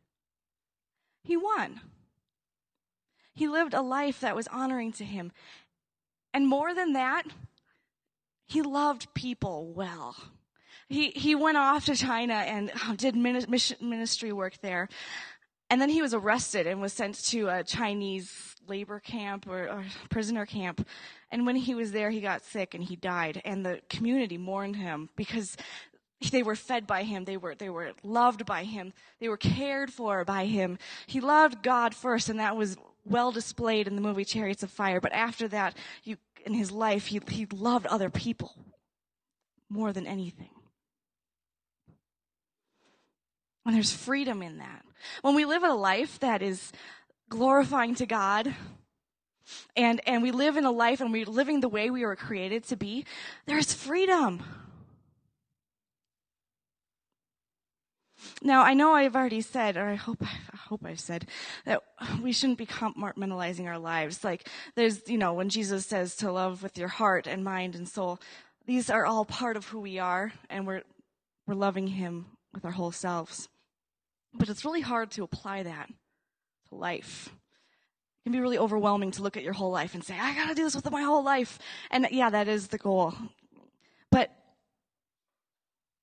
he 1.22 1.36
won. 1.36 1.80
He 3.34 3.48
lived 3.48 3.74
a 3.74 3.82
life 3.82 4.20
that 4.20 4.34
was 4.34 4.48
honoring 4.48 4.92
to 4.94 5.04
him. 5.04 5.32
And 6.34 6.48
more 6.48 6.74
than 6.74 6.94
that, 6.94 7.24
he 8.46 8.62
loved 8.62 9.14
people 9.14 9.72
well. 9.72 10.16
He, 10.88 11.10
he 11.10 11.34
went 11.34 11.58
off 11.58 11.84
to 11.84 11.94
China 11.94 12.34
and 12.34 12.72
uh, 12.86 12.94
did 12.96 13.14
ministry 13.14 14.32
work 14.32 14.54
there. 14.62 14.88
And 15.70 15.80
then 15.80 15.90
he 15.90 16.00
was 16.00 16.14
arrested 16.14 16.66
and 16.66 16.80
was 16.80 16.94
sent 16.94 17.22
to 17.26 17.48
a 17.48 17.62
Chinese 17.62 18.56
labor 18.66 19.00
camp 19.00 19.46
or, 19.46 19.68
or, 19.68 19.84
prisoner 20.08 20.46
camp. 20.46 20.86
And 21.30 21.44
when 21.44 21.56
he 21.56 21.74
was 21.74 21.92
there, 21.92 22.10
he 22.10 22.20
got 22.20 22.44
sick 22.44 22.74
and 22.74 22.82
he 22.82 22.96
died. 22.96 23.42
And 23.44 23.64
the 23.64 23.80
community 23.88 24.38
mourned 24.38 24.76
him 24.76 25.10
because 25.16 25.56
they 26.32 26.42
were 26.42 26.56
fed 26.56 26.86
by 26.86 27.02
him. 27.02 27.24
They 27.24 27.36
were, 27.36 27.54
they 27.54 27.68
were 27.68 27.92
loved 28.02 28.46
by 28.46 28.64
him. 28.64 28.92
They 29.20 29.28
were 29.28 29.36
cared 29.36 29.92
for 29.92 30.24
by 30.24 30.46
him. 30.46 30.78
He 31.06 31.20
loved 31.20 31.62
God 31.62 31.94
first, 31.94 32.28
and 32.28 32.40
that 32.40 32.56
was 32.56 32.76
well 33.04 33.32
displayed 33.32 33.86
in 33.86 33.94
the 33.94 34.02
movie 34.02 34.24
Chariots 34.24 34.62
of 34.62 34.70
Fire, 34.70 35.00
but 35.00 35.12
after 35.12 35.48
that, 35.48 35.76
you, 36.04 36.16
in 36.44 36.54
his 36.54 36.70
life, 36.70 37.06
he, 37.06 37.20
he 37.28 37.46
loved 37.46 37.86
other 37.86 38.10
people 38.10 38.54
more 39.70 39.92
than 39.92 40.06
anything. 40.06 40.50
And 43.64 43.74
there's 43.74 43.92
freedom 43.92 44.42
in 44.42 44.58
that. 44.58 44.84
When 45.22 45.34
we 45.34 45.44
live 45.44 45.62
a 45.62 45.74
life 45.74 46.18
that 46.20 46.42
is 46.42 46.72
glorifying 47.28 47.94
to 47.96 48.06
God, 48.06 48.54
and, 49.76 50.00
and 50.06 50.22
we 50.22 50.30
live 50.30 50.56
in 50.56 50.64
a 50.64 50.70
life 50.70 51.00
and 51.00 51.12
we're 51.12 51.26
living 51.26 51.60
the 51.60 51.68
way 51.68 51.90
we 51.90 52.04
were 52.04 52.16
created 52.16 52.64
to 52.64 52.76
be, 52.76 53.04
there's 53.46 53.72
freedom. 53.72 54.42
Now, 58.42 58.62
I 58.62 58.74
know 58.74 58.92
I've 58.92 59.16
already 59.16 59.40
said, 59.40 59.76
or 59.76 59.86
I 59.86 59.94
hope, 59.94 60.18
I 60.22 60.56
hope 60.56 60.84
I've 60.84 61.00
said, 61.00 61.28
that 61.64 61.82
we 62.22 62.32
shouldn't 62.32 62.58
be 62.58 62.66
compartmentalizing 62.66 63.66
our 63.66 63.78
lives. 63.78 64.22
Like, 64.22 64.48
there's, 64.74 65.08
you 65.08 65.18
know, 65.18 65.32
when 65.32 65.48
Jesus 65.48 65.86
says 65.86 66.16
to 66.16 66.30
love 66.30 66.62
with 66.62 66.78
your 66.78 66.88
heart 66.88 67.26
and 67.26 67.44
mind 67.44 67.74
and 67.74 67.88
soul, 67.88 68.20
these 68.66 68.90
are 68.90 69.06
all 69.06 69.24
part 69.24 69.56
of 69.56 69.68
who 69.68 69.80
we 69.80 69.98
are, 69.98 70.32
and 70.50 70.66
we're, 70.66 70.82
we're 71.46 71.54
loving 71.54 71.88
Him 71.88 72.26
with 72.52 72.64
our 72.64 72.72
whole 72.72 72.92
selves. 72.92 73.48
But 74.34 74.48
it's 74.48 74.64
really 74.64 74.82
hard 74.82 75.10
to 75.12 75.24
apply 75.24 75.62
that 75.62 75.88
to 76.68 76.74
life. 76.74 77.30
Can 78.28 78.34
be 78.34 78.40
really 78.40 78.58
overwhelming 78.58 79.10
to 79.12 79.22
look 79.22 79.38
at 79.38 79.42
your 79.42 79.54
whole 79.54 79.70
life 79.70 79.94
and 79.94 80.04
say, 80.04 80.14
I 80.20 80.34
gotta 80.34 80.54
do 80.54 80.62
this 80.62 80.76
with 80.76 80.90
my 80.90 81.00
whole 81.00 81.24
life. 81.24 81.58
And 81.90 82.06
yeah, 82.10 82.28
that 82.28 82.46
is 82.46 82.68
the 82.68 82.76
goal. 82.76 83.14
But 84.10 84.30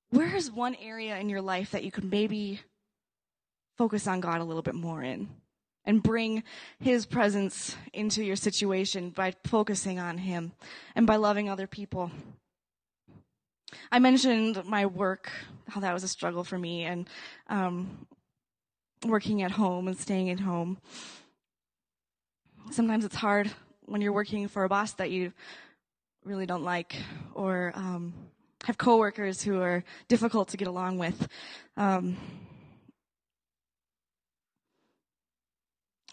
where 0.09 0.35
is 0.35 0.49
one 0.49 0.73
area 0.81 1.19
in 1.19 1.29
your 1.29 1.41
life 1.41 1.69
that 1.69 1.83
you 1.83 1.91
could 1.91 2.09
maybe 2.09 2.61
focus 3.77 4.07
on 4.07 4.21
God 4.21 4.41
a 4.41 4.43
little 4.43 4.63
bit 4.63 4.73
more 4.73 5.03
in? 5.03 5.29
and 5.85 6.01
bring 6.01 6.41
His 6.79 7.05
presence 7.05 7.75
into 7.93 8.23
your 8.23 8.35
situation 8.35 9.11
by 9.11 9.35
focusing 9.45 9.99
on 9.99 10.17
Him 10.17 10.53
and 10.95 11.05
by 11.05 11.17
loving 11.17 11.47
other 11.47 11.67
people. 11.67 12.09
I 13.91 13.99
mentioned 13.99 14.65
my 14.65 14.87
work, 14.87 15.29
how 15.67 15.79
that 15.81 15.93
was 15.93 16.03
a 16.03 16.07
struggle 16.07 16.43
for 16.43 16.57
me, 16.57 16.85
and 16.85 17.07
um, 17.49 18.07
working 19.05 19.43
at 19.43 19.51
home 19.51 19.87
and 19.87 19.95
staying 19.95 20.31
at 20.31 20.39
home. 20.39 20.79
Sometimes 22.71 23.05
it's 23.05 23.15
hard 23.15 23.51
when 23.85 24.01
you're 24.01 24.13
working 24.13 24.47
for 24.47 24.63
a 24.63 24.69
boss 24.69 24.93
that 24.93 25.11
you 25.11 25.31
really 26.23 26.45
don't 26.45 26.63
like, 26.63 26.95
or 27.33 27.71
um, 27.75 28.13
have 28.63 28.77
coworkers 28.77 29.43
who 29.43 29.61
are 29.61 29.83
difficult 30.07 30.49
to 30.49 30.57
get 30.57 30.67
along 30.67 30.97
with. 30.97 31.27
Um, 31.77 32.17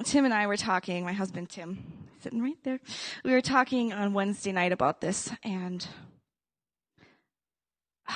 Tim 0.04 0.24
and 0.24 0.34
I 0.34 0.46
were 0.46 0.56
talking, 0.56 1.04
my 1.04 1.12
husband 1.12 1.48
Tim, 1.48 1.82
sitting 2.20 2.42
right 2.42 2.58
there. 2.64 2.80
We 3.24 3.32
were 3.32 3.40
talking 3.40 3.92
on 3.92 4.12
Wednesday 4.12 4.52
night 4.52 4.72
about 4.72 5.00
this, 5.00 5.30
and 5.42 5.86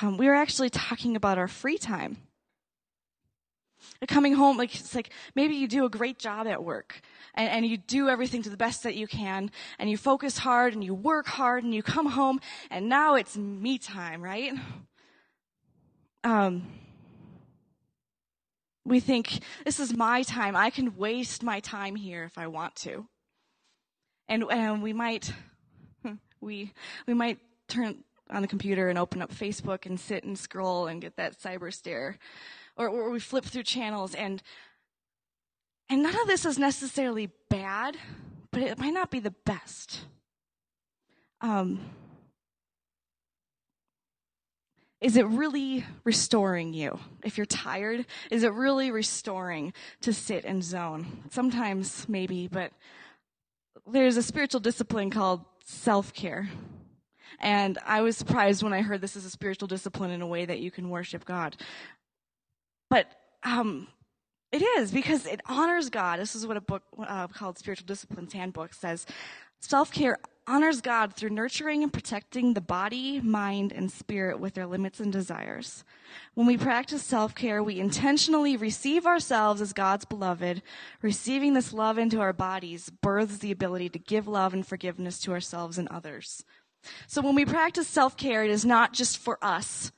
um, 0.01 0.17
we 0.17 0.27
were 0.27 0.35
actually 0.35 0.69
talking 0.69 1.15
about 1.15 1.37
our 1.37 1.47
free 1.47 1.77
time. 1.77 2.17
Coming 4.07 4.33
home, 4.33 4.57
like 4.57 4.75
it's 4.75 4.93
like 4.93 5.11
maybe 5.35 5.55
you 5.55 5.67
do 5.67 5.85
a 5.85 5.89
great 5.89 6.19
job 6.19 6.45
at 6.47 6.63
work 6.63 7.01
and, 7.33 7.49
and 7.49 7.65
you 7.65 7.77
do 7.77 8.09
everything 8.09 8.43
to 8.43 8.49
the 8.49 8.57
best 8.57 8.83
that 8.83 8.95
you 8.95 9.07
can 9.07 9.49
and 9.79 9.89
you 9.89 9.97
focus 9.97 10.37
hard 10.37 10.73
and 10.73 10.83
you 10.83 10.93
work 10.93 11.25
hard 11.25 11.63
and 11.63 11.73
you 11.73 11.81
come 11.81 12.05
home 12.05 12.39
and 12.69 12.89
now 12.89 13.15
it's 13.15 13.35
me 13.35 13.77
time, 13.77 14.21
right? 14.21 14.53
Um, 16.23 16.67
we 18.85 18.99
think 18.99 19.39
this 19.65 19.79
is 19.79 19.95
my 19.95 20.23
time. 20.23 20.55
I 20.55 20.69
can 20.69 20.95
waste 20.95 21.43
my 21.43 21.59
time 21.59 21.95
here 21.95 22.23
if 22.23 22.37
I 22.37 22.47
want 22.47 22.75
to. 22.77 23.05
And, 24.29 24.43
and 24.49 24.81
we 24.81 24.93
might, 24.93 25.31
we, 26.41 26.73
we 27.05 27.13
might 27.13 27.39
turn 27.67 28.03
on 28.29 28.41
the 28.41 28.47
computer 28.47 28.89
and 28.89 28.97
open 28.97 29.21
up 29.21 29.33
Facebook 29.33 29.85
and 29.85 29.99
sit 29.99 30.23
and 30.23 30.37
scroll 30.37 30.87
and 30.87 31.01
get 31.01 31.15
that 31.17 31.39
cyber 31.39 31.73
stare. 31.73 32.17
Or, 32.77 32.87
or 32.89 33.09
we 33.09 33.19
flip 33.19 33.43
through 33.43 33.63
channels 33.63 34.13
and, 34.13 34.41
and 35.89 36.03
none 36.03 36.19
of 36.19 36.27
this 36.27 36.45
is 36.45 36.59
necessarily 36.59 37.29
bad, 37.49 37.97
but 38.51 38.61
it 38.61 38.77
might 38.77 38.93
not 38.93 39.09
be 39.09 39.19
the 39.19 39.33
best. 39.45 40.01
Um, 41.41 41.79
is 44.99 45.15
it 45.15 45.27
really 45.27 45.85
restoring 46.03 46.73
you? 46.73 46.99
If 47.23 47.37
you're 47.37 47.45
tired, 47.45 48.05
is 48.31 48.43
it 48.43 48.51
really 48.53 48.89
restoring 48.89 49.73
to 50.01 50.11
sit 50.11 50.43
and 50.43 50.63
zone? 50.63 51.23
Sometimes, 51.29 52.09
maybe, 52.09 52.47
but 52.47 52.71
there's 53.85 54.17
a 54.17 54.23
spiritual 54.23 54.59
discipline 54.59 55.11
called 55.11 55.45
self 55.63 56.13
care. 56.13 56.49
And 57.39 57.77
I 57.85 58.01
was 58.01 58.17
surprised 58.17 58.63
when 58.63 58.73
I 58.73 58.81
heard 58.81 59.01
this 59.01 59.15
is 59.15 59.25
a 59.25 59.29
spiritual 59.29 59.67
discipline 59.67 60.09
in 60.09 60.23
a 60.23 60.27
way 60.27 60.45
that 60.45 60.59
you 60.59 60.71
can 60.71 60.89
worship 60.89 61.25
God. 61.25 61.55
But 62.89 63.11
um, 63.43 63.87
it 64.51 64.61
is 64.61 64.91
because 64.91 65.25
it 65.25 65.41
honors 65.45 65.89
God. 65.89 66.19
This 66.19 66.35
is 66.35 66.47
what 66.47 66.57
a 66.57 66.61
book 66.61 66.83
uh, 66.99 67.27
called 67.27 67.57
Spiritual 67.57 67.85
Disciplines 67.85 68.33
Handbook 68.33 68.73
says. 68.73 69.05
Self 69.59 69.91
care 69.91 70.17
honors 70.47 70.79
God 70.79 71.13
through 71.13 71.31
nurturing 71.31 71.83
and 71.83 71.91
protecting 71.91 72.53
the 72.53 72.61
body, 72.61 73.19
mind, 73.19 73.73
and 73.73 73.91
spirit 73.91 74.39
with 74.39 74.53
their 74.53 74.65
limits 74.65 74.99
and 74.99 75.11
desires. 75.11 75.83
When 76.35 76.47
we 76.47 76.57
practice 76.57 77.03
self 77.03 77.35
care, 77.35 77.61
we 77.61 77.79
intentionally 77.79 78.55
receive 78.55 79.05
ourselves 79.05 79.61
as 79.61 79.73
God's 79.73 80.05
beloved. 80.05 80.61
Receiving 81.01 81.53
this 81.53 81.73
love 81.73 81.97
into 81.97 82.21
our 82.21 82.33
bodies 82.33 82.89
births 82.89 83.39
the 83.39 83.51
ability 83.51 83.89
to 83.89 83.99
give 83.99 84.27
love 84.27 84.53
and 84.53 84.65
forgiveness 84.65 85.19
to 85.21 85.33
ourselves 85.33 85.77
and 85.77 85.87
others. 85.89 86.43
So 87.07 87.21
when 87.21 87.35
we 87.35 87.45
practice 87.45 87.87
self 87.87 88.15
care, 88.15 88.43
it 88.43 88.51
is 88.51 88.63
not 88.63 88.93
just 88.93 89.17
for 89.17 89.37
us, 89.41 89.91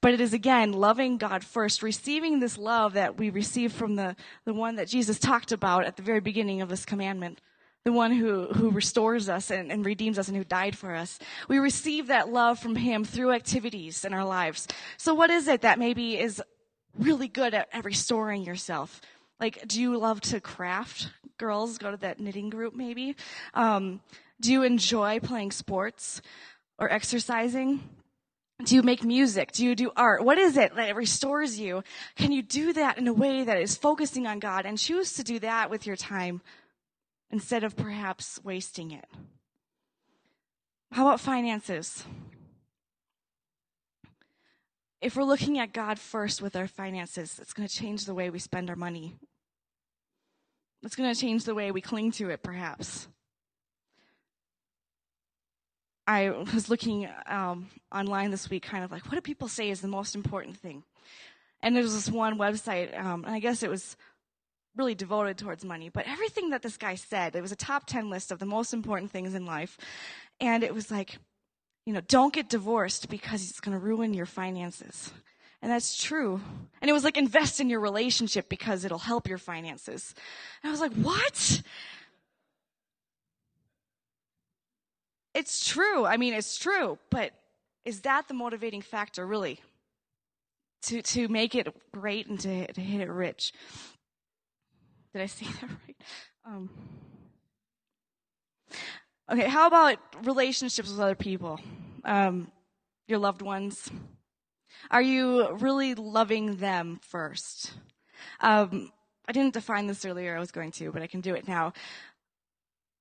but 0.00 0.14
it 0.14 0.20
is 0.20 0.32
again 0.32 0.72
loving 0.72 1.16
God 1.16 1.44
first, 1.44 1.82
receiving 1.82 2.40
this 2.40 2.58
love 2.58 2.94
that 2.94 3.18
we 3.18 3.30
receive 3.30 3.72
from 3.72 3.96
the, 3.96 4.16
the 4.44 4.54
one 4.54 4.76
that 4.76 4.88
Jesus 4.88 5.18
talked 5.18 5.52
about 5.52 5.84
at 5.84 5.96
the 5.96 6.02
very 6.02 6.20
beginning 6.20 6.60
of 6.60 6.68
this 6.68 6.84
commandment. 6.84 7.40
The 7.84 7.92
one 7.92 8.10
who, 8.10 8.48
who 8.48 8.70
restores 8.70 9.28
us 9.28 9.50
and, 9.50 9.70
and 9.70 9.86
redeems 9.86 10.18
us 10.18 10.26
and 10.26 10.36
who 10.36 10.42
died 10.42 10.76
for 10.76 10.92
us. 10.92 11.20
We 11.48 11.58
receive 11.58 12.08
that 12.08 12.28
love 12.28 12.58
from 12.58 12.74
Him 12.74 13.04
through 13.04 13.30
activities 13.30 14.04
in 14.04 14.12
our 14.12 14.24
lives. 14.24 14.66
So 14.96 15.14
what 15.14 15.30
is 15.30 15.46
it 15.46 15.60
that 15.60 15.78
maybe 15.78 16.18
is 16.18 16.42
really 16.98 17.28
good 17.28 17.54
at, 17.54 17.68
at 17.72 17.84
restoring 17.84 18.42
yourself? 18.42 19.00
Like, 19.38 19.68
do 19.68 19.80
you 19.80 19.96
love 19.98 20.20
to 20.22 20.40
craft? 20.40 21.10
Girls, 21.38 21.78
go 21.78 21.90
to 21.90 21.96
that 21.98 22.18
knitting 22.18 22.50
group 22.50 22.74
maybe. 22.74 23.14
Um, 23.54 24.00
do 24.40 24.52
you 24.52 24.62
enjoy 24.62 25.20
playing 25.20 25.52
sports 25.52 26.20
or 26.78 26.90
exercising? 26.90 27.82
Do 28.64 28.74
you 28.74 28.82
make 28.82 29.04
music? 29.04 29.52
Do 29.52 29.64
you 29.64 29.74
do 29.74 29.92
art? 29.96 30.24
What 30.24 30.38
is 30.38 30.56
it 30.56 30.74
that 30.76 30.96
restores 30.96 31.60
you? 31.60 31.82
Can 32.16 32.32
you 32.32 32.42
do 32.42 32.72
that 32.72 32.96
in 32.96 33.06
a 33.06 33.12
way 33.12 33.44
that 33.44 33.58
is 33.58 33.76
focusing 33.76 34.26
on 34.26 34.38
God 34.38 34.64
and 34.64 34.78
choose 34.78 35.12
to 35.14 35.22
do 35.22 35.38
that 35.40 35.68
with 35.68 35.86
your 35.86 35.96
time 35.96 36.40
instead 37.30 37.64
of 37.64 37.76
perhaps 37.76 38.40
wasting 38.42 38.92
it? 38.92 39.04
How 40.90 41.06
about 41.06 41.20
finances? 41.20 42.04
If 45.02 45.16
we're 45.16 45.24
looking 45.24 45.58
at 45.58 45.74
God 45.74 45.98
first 45.98 46.40
with 46.40 46.56
our 46.56 46.66
finances, 46.66 47.38
it's 47.40 47.52
going 47.52 47.68
to 47.68 47.74
change 47.74 48.06
the 48.06 48.14
way 48.14 48.30
we 48.30 48.38
spend 48.38 48.70
our 48.70 48.76
money. 48.76 49.16
It's 50.82 50.96
going 50.96 51.12
to 51.12 51.20
change 51.20 51.44
the 51.44 51.54
way 51.54 51.70
we 51.70 51.82
cling 51.82 52.12
to 52.12 52.30
it, 52.30 52.42
perhaps. 52.42 53.08
I 56.06 56.30
was 56.30 56.68
looking 56.68 57.08
um, 57.26 57.68
online 57.92 58.30
this 58.30 58.48
week, 58.48 58.62
kind 58.62 58.84
of 58.84 58.92
like, 58.92 59.04
what 59.06 59.14
do 59.14 59.20
people 59.20 59.48
say 59.48 59.70
is 59.70 59.80
the 59.80 59.88
most 59.88 60.14
important 60.14 60.56
thing? 60.56 60.84
And 61.62 61.74
there 61.74 61.82
was 61.82 61.94
this 61.94 62.10
one 62.10 62.38
website, 62.38 62.96
um, 62.98 63.24
and 63.24 63.34
I 63.34 63.40
guess 63.40 63.62
it 63.62 63.70
was 63.70 63.96
really 64.76 64.94
devoted 64.94 65.38
towards 65.38 65.64
money, 65.64 65.88
but 65.88 66.06
everything 66.06 66.50
that 66.50 66.62
this 66.62 66.76
guy 66.76 66.94
said, 66.94 67.34
it 67.34 67.40
was 67.40 67.52
a 67.52 67.56
top 67.56 67.86
10 67.86 68.10
list 68.10 68.30
of 68.30 68.38
the 68.38 68.46
most 68.46 68.74
important 68.74 69.10
things 69.10 69.34
in 69.34 69.46
life. 69.46 69.78
And 70.40 70.62
it 70.62 70.74
was 70.74 70.90
like, 70.90 71.18
you 71.86 71.92
know, 71.92 72.02
don't 72.02 72.32
get 72.32 72.48
divorced 72.48 73.08
because 73.08 73.48
it's 73.48 73.60
going 73.60 73.76
to 73.76 73.82
ruin 73.82 74.12
your 74.12 74.26
finances. 74.26 75.12
And 75.62 75.72
that's 75.72 76.00
true. 76.00 76.40
And 76.80 76.90
it 76.90 76.92
was 76.92 77.04
like, 77.04 77.16
invest 77.16 77.58
in 77.60 77.70
your 77.70 77.80
relationship 77.80 78.48
because 78.48 78.84
it'll 78.84 78.98
help 78.98 79.28
your 79.28 79.38
finances. 79.38 80.14
And 80.62 80.68
I 80.68 80.72
was 80.72 80.80
like, 80.80 80.92
what? 80.92 81.62
It's 85.36 85.68
true. 85.68 86.06
I 86.06 86.16
mean, 86.16 86.32
it's 86.32 86.56
true, 86.56 86.98
but 87.10 87.32
is 87.84 88.00
that 88.00 88.26
the 88.26 88.32
motivating 88.32 88.80
factor 88.80 89.26
really? 89.26 89.60
To 90.84 91.02
to 91.02 91.28
make 91.28 91.54
it 91.54 91.68
great 91.92 92.26
and 92.26 92.40
to, 92.40 92.72
to 92.72 92.80
hit 92.80 93.02
it 93.02 93.10
rich. 93.10 93.52
Did 95.12 95.20
I 95.20 95.26
say 95.26 95.44
that 95.60 95.68
right? 95.68 95.96
Um, 96.46 96.70
okay, 99.30 99.46
how 99.46 99.66
about 99.66 99.98
relationships 100.24 100.88
with 100.90 100.98
other 100.98 101.14
people? 101.14 101.60
Um, 102.02 102.50
your 103.06 103.18
loved 103.18 103.42
ones? 103.42 103.90
Are 104.90 105.02
you 105.02 105.52
really 105.56 105.94
loving 105.94 106.56
them 106.56 106.98
first? 107.02 107.74
Um, 108.40 108.90
I 109.28 109.32
didn't 109.32 109.52
define 109.52 109.86
this 109.86 110.06
earlier, 110.06 110.34
I 110.34 110.40
was 110.40 110.50
going 110.50 110.70
to, 110.72 110.92
but 110.92 111.02
I 111.02 111.06
can 111.06 111.20
do 111.20 111.34
it 111.34 111.46
now 111.46 111.74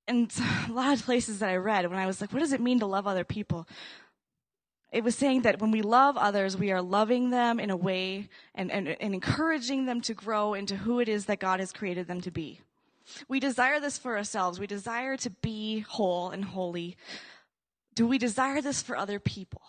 and 0.08 0.32
a 0.70 0.72
lot 0.72 0.94
of 0.94 1.04
places 1.04 1.40
that 1.40 1.50
I 1.50 1.56
read 1.56 1.90
when 1.90 2.00
I 2.00 2.06
was 2.06 2.22
like, 2.22 2.32
what 2.32 2.40
does 2.40 2.54
it 2.54 2.62
mean 2.62 2.80
to 2.80 2.86
love 2.86 3.08
other 3.08 3.24
people? 3.24 3.68
It 4.92 5.04
was 5.04 5.16
saying 5.16 5.42
that 5.42 5.60
when 5.60 5.72
we 5.72 5.82
love 5.82 6.16
others, 6.16 6.56
we 6.56 6.72
are 6.72 6.82
loving 6.82 7.30
them 7.30 7.60
in 7.60 7.70
a 7.70 7.76
way 7.76 8.30
and, 8.54 8.72
and, 8.72 8.88
and 8.88 9.14
encouraging 9.14 9.86
them 9.86 10.00
to 10.02 10.14
grow 10.14 10.54
into 10.54 10.78
who 10.78 11.00
it 11.00 11.10
is 11.10 11.26
that 11.26 11.40
God 11.40 11.60
has 11.60 11.74
created 11.74 12.08
them 12.08 12.22
to 12.22 12.32
be. 12.32 12.62
We 13.28 13.40
desire 13.40 13.80
this 13.80 13.98
for 13.98 14.18
ourselves. 14.18 14.60
We 14.60 14.68
desire 14.68 15.18
to 15.18 15.30
be 15.30 15.82
whole 15.82 16.30
and 16.30 16.46
holy. 16.46 16.98
Do 17.94 18.08
we 18.08 18.18
desire 18.18 18.62
this 18.62 18.82
for 18.82 18.96
other 18.96 19.20
people? 19.20 19.62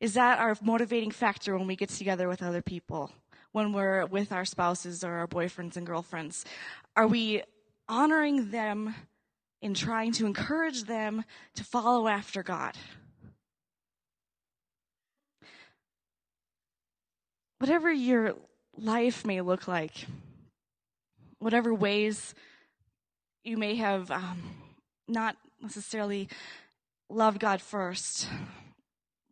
Is 0.00 0.14
that 0.14 0.38
our 0.38 0.56
motivating 0.62 1.10
factor 1.10 1.58
when 1.58 1.66
we 1.66 1.76
get 1.76 1.88
together 1.88 2.28
with 2.28 2.42
other 2.42 2.62
people? 2.62 3.10
When 3.52 3.72
we're 3.72 4.06
with 4.06 4.32
our 4.32 4.44
spouses 4.44 5.02
or 5.02 5.14
our 5.14 5.26
boyfriends 5.26 5.76
and 5.76 5.86
girlfriends? 5.86 6.44
Are 6.94 7.06
we 7.06 7.42
honoring 7.88 8.50
them 8.50 8.94
in 9.60 9.74
trying 9.74 10.12
to 10.12 10.26
encourage 10.26 10.84
them 10.84 11.24
to 11.54 11.64
follow 11.64 12.08
after 12.08 12.42
God. 12.42 12.76
Whatever 17.58 17.92
your 17.92 18.34
life 18.76 19.26
may 19.26 19.40
look 19.40 19.66
like, 19.66 20.06
whatever 21.40 21.74
ways 21.74 22.34
you 23.42 23.56
may 23.56 23.74
have 23.76 24.10
um, 24.10 24.42
not 25.08 25.36
necessarily 25.60 26.28
loved 27.10 27.40
God 27.40 27.60
first, 27.60 28.28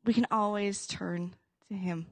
we 0.04 0.12
can 0.12 0.26
always 0.30 0.86
turn 0.86 1.34
to 1.68 1.76
Him. 1.76 2.06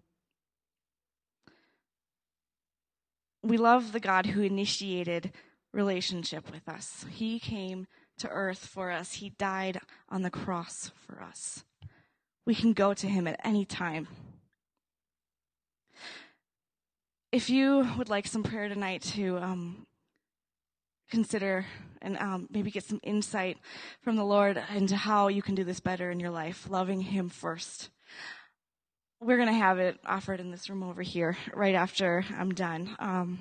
We 3.42 3.57
love 3.57 3.92
the 3.92 4.00
God 4.00 4.27
who 4.27 4.42
initiated 4.42 5.33
relationship 5.72 6.50
with 6.50 6.68
us. 6.68 7.05
He 7.11 7.38
came 7.38 7.87
to 8.18 8.29
earth 8.29 8.66
for 8.66 8.90
us. 8.90 9.14
He 9.14 9.31
died 9.31 9.81
on 10.09 10.22
the 10.22 10.31
cross 10.31 10.90
for 11.07 11.22
us. 11.22 11.64
We 12.46 12.55
can 12.55 12.72
go 12.72 12.94
to 12.94 13.09
him 13.09 13.27
at 13.27 13.40
any 13.44 13.64
time. 13.64 14.09
If 17.33 17.50
you 17.50 17.88
would 17.98 18.09
like 18.09 18.27
some 18.27 18.42
prayer 18.42 18.68
tonight 18.68 19.03
to 19.14 19.38
um, 19.38 19.87
consider 21.11 21.66
and 22.03 22.18
um, 22.18 22.48
maybe 22.50 22.70
get 22.70 22.85
some 22.85 23.00
insight 23.03 23.59
from 24.03 24.16
the 24.16 24.24
Lord 24.24 24.62
into 24.74 24.96
how 24.96 25.29
you 25.29 25.42
can 25.42 25.55
do 25.55 25.64
this 25.64 25.81
better 25.81 26.11
in 26.11 26.20
your 26.20 26.31
life, 26.31 26.68
loving 26.68 27.00
Him 27.00 27.29
first. 27.29 27.88
We're 29.20 29.37
going 29.37 29.48
to 29.48 29.55
have 29.55 29.79
it 29.79 29.98
offered 30.05 30.38
in 30.38 30.50
this 30.50 30.68
room 30.68 30.83
over 30.83 31.03
here 31.03 31.37
right 31.55 31.74
after 31.74 32.24
I'm 32.37 32.53
done. 32.53 32.94
Um, 32.98 33.38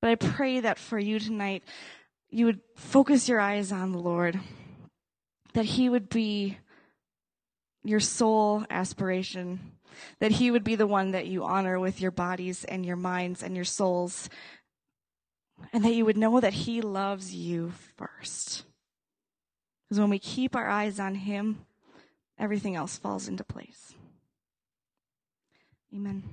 but 0.00 0.10
I 0.10 0.14
pray 0.14 0.60
that 0.60 0.78
for 0.78 0.98
you 0.98 1.18
tonight, 1.18 1.62
you 2.34 2.46
would 2.46 2.60
focus 2.74 3.28
your 3.28 3.38
eyes 3.38 3.70
on 3.70 3.92
the 3.92 3.98
Lord, 3.98 4.40
that 5.52 5.64
He 5.64 5.88
would 5.88 6.08
be 6.08 6.58
your 7.84 8.00
sole 8.00 8.64
aspiration, 8.68 9.60
that 10.18 10.32
He 10.32 10.50
would 10.50 10.64
be 10.64 10.74
the 10.74 10.86
one 10.86 11.12
that 11.12 11.28
you 11.28 11.44
honor 11.44 11.78
with 11.78 12.00
your 12.00 12.10
bodies 12.10 12.64
and 12.64 12.84
your 12.84 12.96
minds 12.96 13.40
and 13.40 13.54
your 13.54 13.64
souls, 13.64 14.28
and 15.72 15.84
that 15.84 15.94
you 15.94 16.04
would 16.04 16.16
know 16.16 16.40
that 16.40 16.54
He 16.54 16.80
loves 16.80 17.32
you 17.32 17.72
first. 17.96 18.64
Because 19.84 20.00
when 20.00 20.10
we 20.10 20.18
keep 20.18 20.56
our 20.56 20.68
eyes 20.68 20.98
on 20.98 21.14
Him, 21.14 21.66
everything 22.36 22.74
else 22.74 22.98
falls 22.98 23.28
into 23.28 23.44
place. 23.44 23.94
Amen. 25.94 26.24